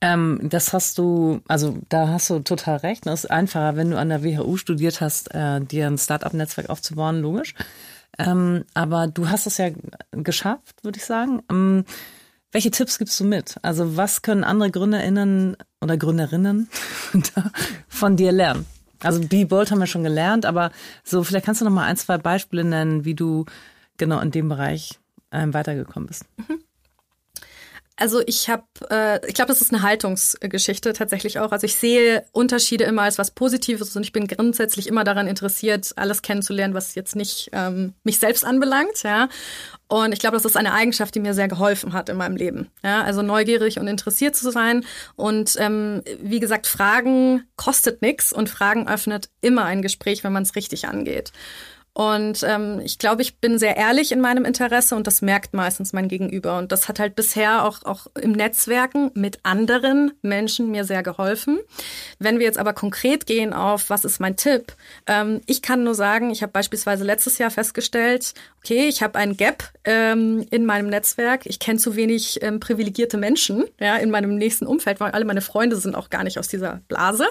[0.00, 3.06] Ähm, das hast du, also da hast du total recht.
[3.06, 7.20] Es ist einfacher, wenn du an der WHU studiert hast, äh, dir ein Start-up-Netzwerk aufzubauen,
[7.20, 7.54] logisch.
[8.18, 9.70] Ähm, aber du hast es ja
[10.12, 11.42] geschafft, würde ich sagen.
[11.50, 11.84] Ähm,
[12.52, 13.56] welche Tipps gibst du mit?
[13.62, 16.68] Also was können andere GründerInnen oder Gründerinnen
[17.88, 18.66] von dir lernen?
[19.02, 20.70] Also Be Bold haben wir schon gelernt, aber
[21.02, 23.46] so vielleicht kannst du noch mal ein, zwei Beispiele nennen, wie du
[23.96, 25.00] genau in dem Bereich
[25.32, 26.26] ähm, weitergekommen bist.
[26.36, 26.60] Mhm.
[27.96, 31.52] Also ich habe, äh, ich glaube, das ist eine Haltungsgeschichte tatsächlich auch.
[31.52, 35.92] Also ich sehe Unterschiede immer als was Positives und ich bin grundsätzlich immer daran interessiert,
[35.94, 39.04] alles kennenzulernen, was jetzt nicht ähm, mich selbst anbelangt.
[39.04, 39.28] Ja,
[39.86, 42.68] und ich glaube, das ist eine Eigenschaft, die mir sehr geholfen hat in meinem Leben.
[42.82, 44.84] Ja, also neugierig und interessiert zu sein
[45.14, 50.42] und ähm, wie gesagt, Fragen kostet nichts und Fragen öffnet immer ein Gespräch, wenn man
[50.42, 51.30] es richtig angeht.
[51.96, 55.92] Und ähm, ich glaube, ich bin sehr ehrlich in meinem Interesse und das merkt meistens
[55.92, 56.58] mein Gegenüber.
[56.58, 61.60] Und das hat halt bisher auch, auch im Netzwerken mit anderen Menschen mir sehr geholfen.
[62.18, 64.72] Wenn wir jetzt aber konkret gehen auf, was ist mein Tipp?
[65.06, 69.36] Ähm, ich kann nur sagen, ich habe beispielsweise letztes Jahr festgestellt, okay, ich habe ein
[69.36, 71.46] Gap ähm, in meinem Netzwerk.
[71.46, 75.42] Ich kenne zu wenig ähm, privilegierte Menschen ja, in meinem nächsten Umfeld, weil alle meine
[75.42, 77.26] Freunde sind auch gar nicht aus dieser Blase.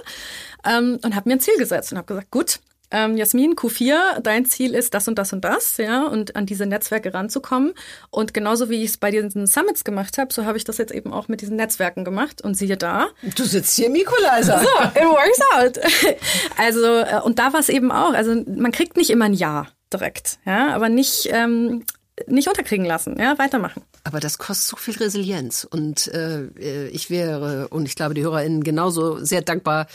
[0.65, 2.59] Ähm, und habe mir ein Ziel gesetzt und habe gesagt, gut,
[2.93, 6.65] ähm, Jasmin, Q4, dein Ziel ist das und das und das, ja, und an diese
[6.65, 7.73] Netzwerke ranzukommen.
[8.11, 10.93] Und genauso wie ich es bei diesen Summits gemacht habe, so habe ich das jetzt
[10.93, 12.41] eben auch mit diesen Netzwerken gemacht.
[12.43, 13.07] Und siehe da.
[13.35, 14.59] Du sitzt hier im Equalizer.
[14.59, 15.79] So, it works out.
[16.57, 18.13] Also, äh, und da war es eben auch.
[18.13, 21.83] Also, man kriegt nicht immer ein Ja direkt, ja, aber nicht, ähm,
[22.27, 23.83] nicht unterkriegen lassen, ja, weitermachen.
[24.03, 25.65] Aber das kostet so viel Resilienz.
[25.69, 29.87] Und äh, äh ich wäre, und ich glaube, die HörerInnen genauso sehr dankbar,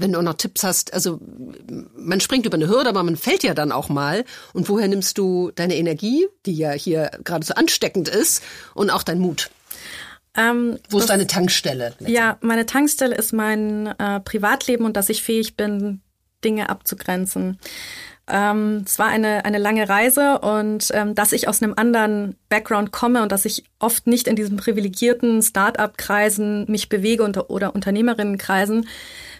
[0.00, 1.20] wenn du auch noch Tipps hast, also
[1.94, 4.24] man springt über eine Hürde, aber man fällt ja dann auch mal.
[4.52, 8.42] Und woher nimmst du deine Energie, die ja hier gerade so ansteckend ist,
[8.74, 9.50] und auch dein Mut?
[10.36, 11.94] Ähm, Wo ist deine Tankstelle?
[12.00, 16.00] Ja, meine Tankstelle ist mein äh, Privatleben und dass ich fähig bin,
[16.44, 17.58] Dinge abzugrenzen.
[18.30, 22.92] Ähm, es war eine, eine lange Reise und ähm, dass ich aus einem anderen Background
[22.92, 28.88] komme und dass ich oft nicht in diesen privilegierten Start-up-Kreisen mich bewege unter, oder Unternehmerinnenkreisen,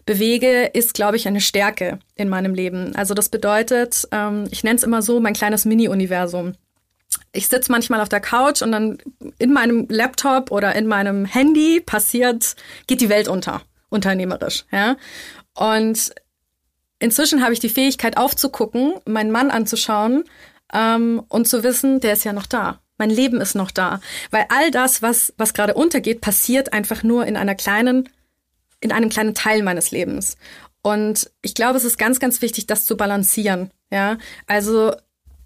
[0.07, 2.95] bewege, ist, glaube ich, eine Stärke in meinem Leben.
[2.97, 6.55] Also das bedeutet, ähm, ich nenne es immer so, mein kleines Mini-Universum.
[7.33, 8.99] Ich sitze manchmal auf der Couch und dann
[9.39, 14.65] in meinem Laptop oder in meinem Handy passiert, geht die Welt unter, unternehmerisch.
[14.73, 14.97] Ja?
[15.55, 16.13] Und
[17.01, 20.25] inzwischen habe ich die Fähigkeit aufzugucken, meinen Mann anzuschauen
[20.73, 22.81] ähm, und zu wissen, der ist ja noch da.
[22.99, 24.01] Mein Leben ist noch da.
[24.31, 28.09] Weil all das, was, was gerade untergeht, passiert einfach nur in einer kleinen
[28.81, 30.37] in einem kleinen Teil meines Lebens.
[30.83, 33.71] Und ich glaube, es ist ganz, ganz wichtig, das zu balancieren.
[33.93, 34.93] Ja, also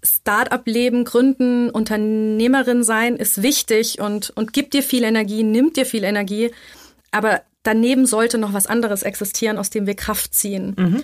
[0.03, 6.03] Start-up-Leben, Gründen, Unternehmerin sein ist wichtig und, und gibt dir viel Energie, nimmt dir viel
[6.03, 6.51] Energie.
[7.11, 10.75] Aber daneben sollte noch was anderes existieren, aus dem wir Kraft ziehen.
[10.77, 11.03] Mhm.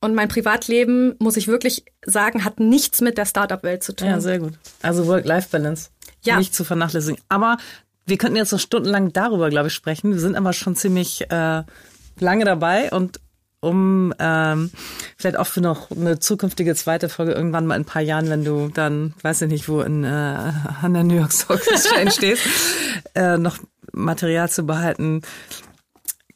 [0.00, 4.08] Und mein Privatleben, muss ich wirklich sagen, hat nichts mit der Startup-Welt zu tun.
[4.08, 4.52] Ja, sehr gut.
[4.82, 5.90] Also Work-Life-Balance.
[6.22, 6.38] Ja.
[6.38, 7.20] Nicht zu vernachlässigen.
[7.28, 7.56] Aber
[8.04, 10.12] wir könnten jetzt noch stundenlang darüber, glaube ich, sprechen.
[10.12, 11.62] Wir sind aber schon ziemlich äh,
[12.18, 13.20] lange dabei und
[13.60, 14.70] um ähm,
[15.16, 18.44] vielleicht auch für noch eine zukünftige zweite Folge irgendwann mal in ein paar Jahren, wenn
[18.44, 22.42] du dann, weiß ich nicht, wo in äh, an der New York Stock Exchange stehst,
[23.14, 23.58] äh, noch
[23.92, 25.22] Material zu behalten,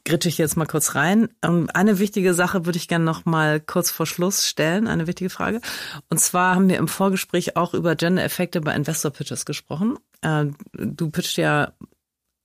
[0.05, 1.29] gritsche ich jetzt mal kurz rein.
[1.43, 5.31] Ähm, eine wichtige Sache würde ich gerne noch mal kurz vor Schluss stellen, eine wichtige
[5.31, 5.61] Frage.
[6.09, 9.99] Und zwar haben wir im Vorgespräch auch über Gender-Effekte bei Investor Pitches gesprochen.
[10.23, 11.73] Äh, du pitchst ja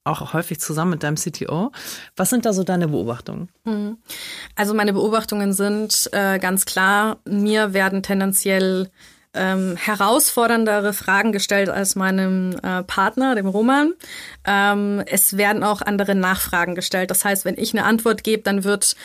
[0.05, 1.71] auch häufig zusammen mit deinem CTO.
[2.15, 3.49] Was sind da so deine Beobachtungen?
[3.63, 3.97] Mhm.
[4.55, 8.91] Also meine Beobachtungen sind äh, ganz klar, mir werden tendenziell
[9.35, 13.93] ähm, herausforderndere Fragen gestellt als meinem äh, Partner, dem Roman.
[14.45, 17.11] Ähm, es werden auch andere Nachfragen gestellt.
[17.11, 18.95] Das heißt, wenn ich eine Antwort gebe, dann wird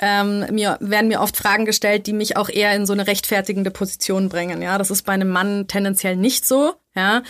[0.00, 3.70] ähm, mir werden mir oft Fragen gestellt, die mich auch eher in so eine rechtfertigende
[3.70, 4.60] Position bringen.
[4.60, 6.74] Ja, das ist bei einem Mann tendenziell nicht so.
[6.96, 7.22] Ja,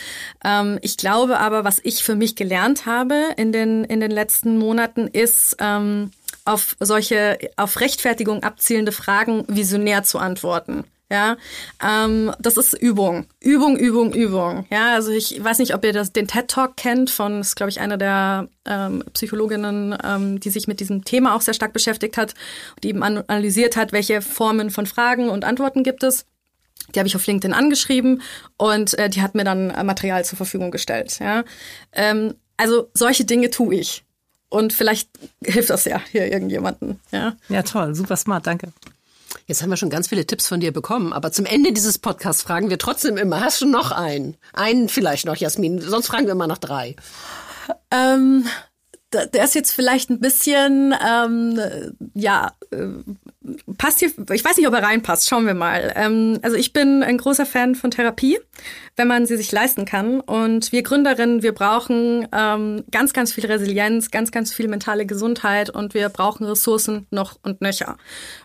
[0.44, 4.58] ähm, ich glaube aber, was ich für mich gelernt habe in den in den letzten
[4.58, 6.10] Monaten ist ähm,
[6.44, 10.84] auf solche auf Rechtfertigung abzielende Fragen visionär zu antworten.
[11.10, 11.36] Ja,
[11.82, 14.66] ähm, das ist Übung, Übung, Übung, Übung.
[14.70, 17.70] Ja, also ich weiß nicht, ob ihr das, den TED Talk kennt von, ist glaube
[17.70, 22.16] ich eine der ähm, Psychologinnen, ähm, die sich mit diesem Thema auch sehr stark beschäftigt
[22.16, 22.34] hat,
[22.82, 26.24] die eben analysiert hat, welche Formen von Fragen und Antworten gibt es.
[26.94, 28.22] Die habe ich auf LinkedIn angeschrieben
[28.56, 31.18] und äh, die hat mir dann äh, Material zur Verfügung gestellt.
[31.20, 31.44] Ja,
[31.92, 34.04] ähm, also solche Dinge tue ich.
[34.48, 35.10] Und vielleicht
[35.44, 37.00] hilft das ja hier irgendjemanden.
[37.10, 38.72] Ja, ja toll, super smart, danke.
[39.46, 42.42] Jetzt haben wir schon ganz viele Tipps von dir bekommen, aber zum Ende dieses Podcasts
[42.42, 44.36] fragen wir trotzdem immer, hast du noch einen?
[44.52, 46.96] Einen vielleicht noch, Jasmin, sonst fragen wir immer nach drei.
[47.90, 48.46] Ähm,
[49.32, 51.60] der ist jetzt vielleicht ein bisschen, ähm,
[52.14, 52.86] ja, äh,
[53.78, 55.92] passt hier, ich weiß nicht, ob er reinpasst, schauen wir mal.
[55.94, 58.38] Ähm, also ich bin ein großer Fan von Therapie,
[58.96, 60.20] wenn man sie sich leisten kann.
[60.20, 65.70] Und wir Gründerinnen, wir brauchen ähm, ganz, ganz viel Resilienz, ganz, ganz viel mentale Gesundheit
[65.70, 67.96] und wir brauchen Ressourcen noch und nöcher.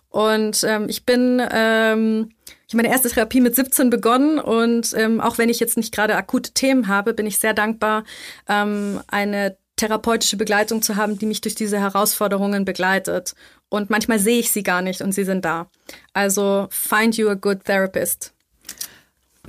[0.09, 2.31] Und ähm, ich bin, ähm,
[2.67, 5.93] ich habe meine erste Therapie mit 17 begonnen und ähm, auch wenn ich jetzt nicht
[5.93, 8.03] gerade akute Themen habe, bin ich sehr dankbar,
[8.47, 13.33] ähm, eine therapeutische Begleitung zu haben, die mich durch diese Herausforderungen begleitet.
[13.69, 15.69] Und manchmal sehe ich sie gar nicht und sie sind da.
[16.11, 18.33] Also find you a good therapist.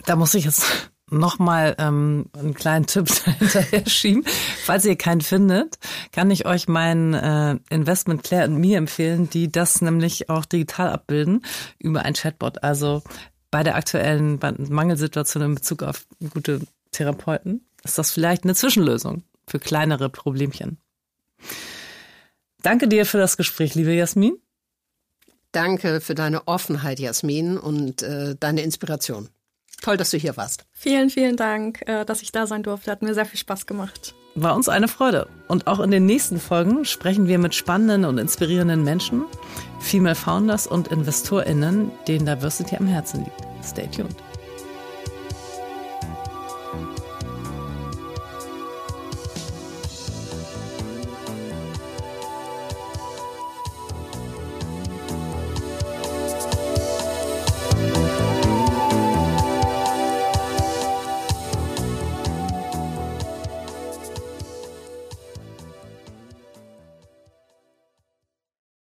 [0.07, 3.09] Da muss ich jetzt nochmal ähm, einen kleinen Tipp
[3.39, 4.25] hinterher schieben.
[4.65, 5.79] Falls ihr keinen findet,
[6.13, 10.91] kann ich euch mein äh, Investment Claire und mir empfehlen, die das nämlich auch digital
[10.91, 11.45] abbilden
[11.79, 12.63] über ein Chatbot.
[12.63, 13.03] Also
[13.51, 14.39] bei der aktuellen
[14.69, 16.61] Mangelsituation in Bezug auf gute
[16.93, 20.79] Therapeuten ist das vielleicht eine Zwischenlösung für kleinere Problemchen.
[22.63, 24.37] Danke dir für das Gespräch, liebe Jasmin.
[25.53, 29.29] Danke für deine Offenheit, Jasmin, und äh, deine Inspiration.
[29.81, 30.65] Toll, dass du hier warst.
[30.73, 32.91] Vielen, vielen Dank, äh, dass ich da sein durfte.
[32.91, 34.15] Hat mir sehr viel Spaß gemacht.
[34.35, 35.29] War uns eine Freude.
[35.49, 39.25] Und auch in den nächsten Folgen sprechen wir mit spannenden und inspirierenden Menschen,
[39.81, 43.65] Female Founders und InvestorInnen, denen Diversity am Herzen liegt.
[43.65, 44.17] Stay tuned.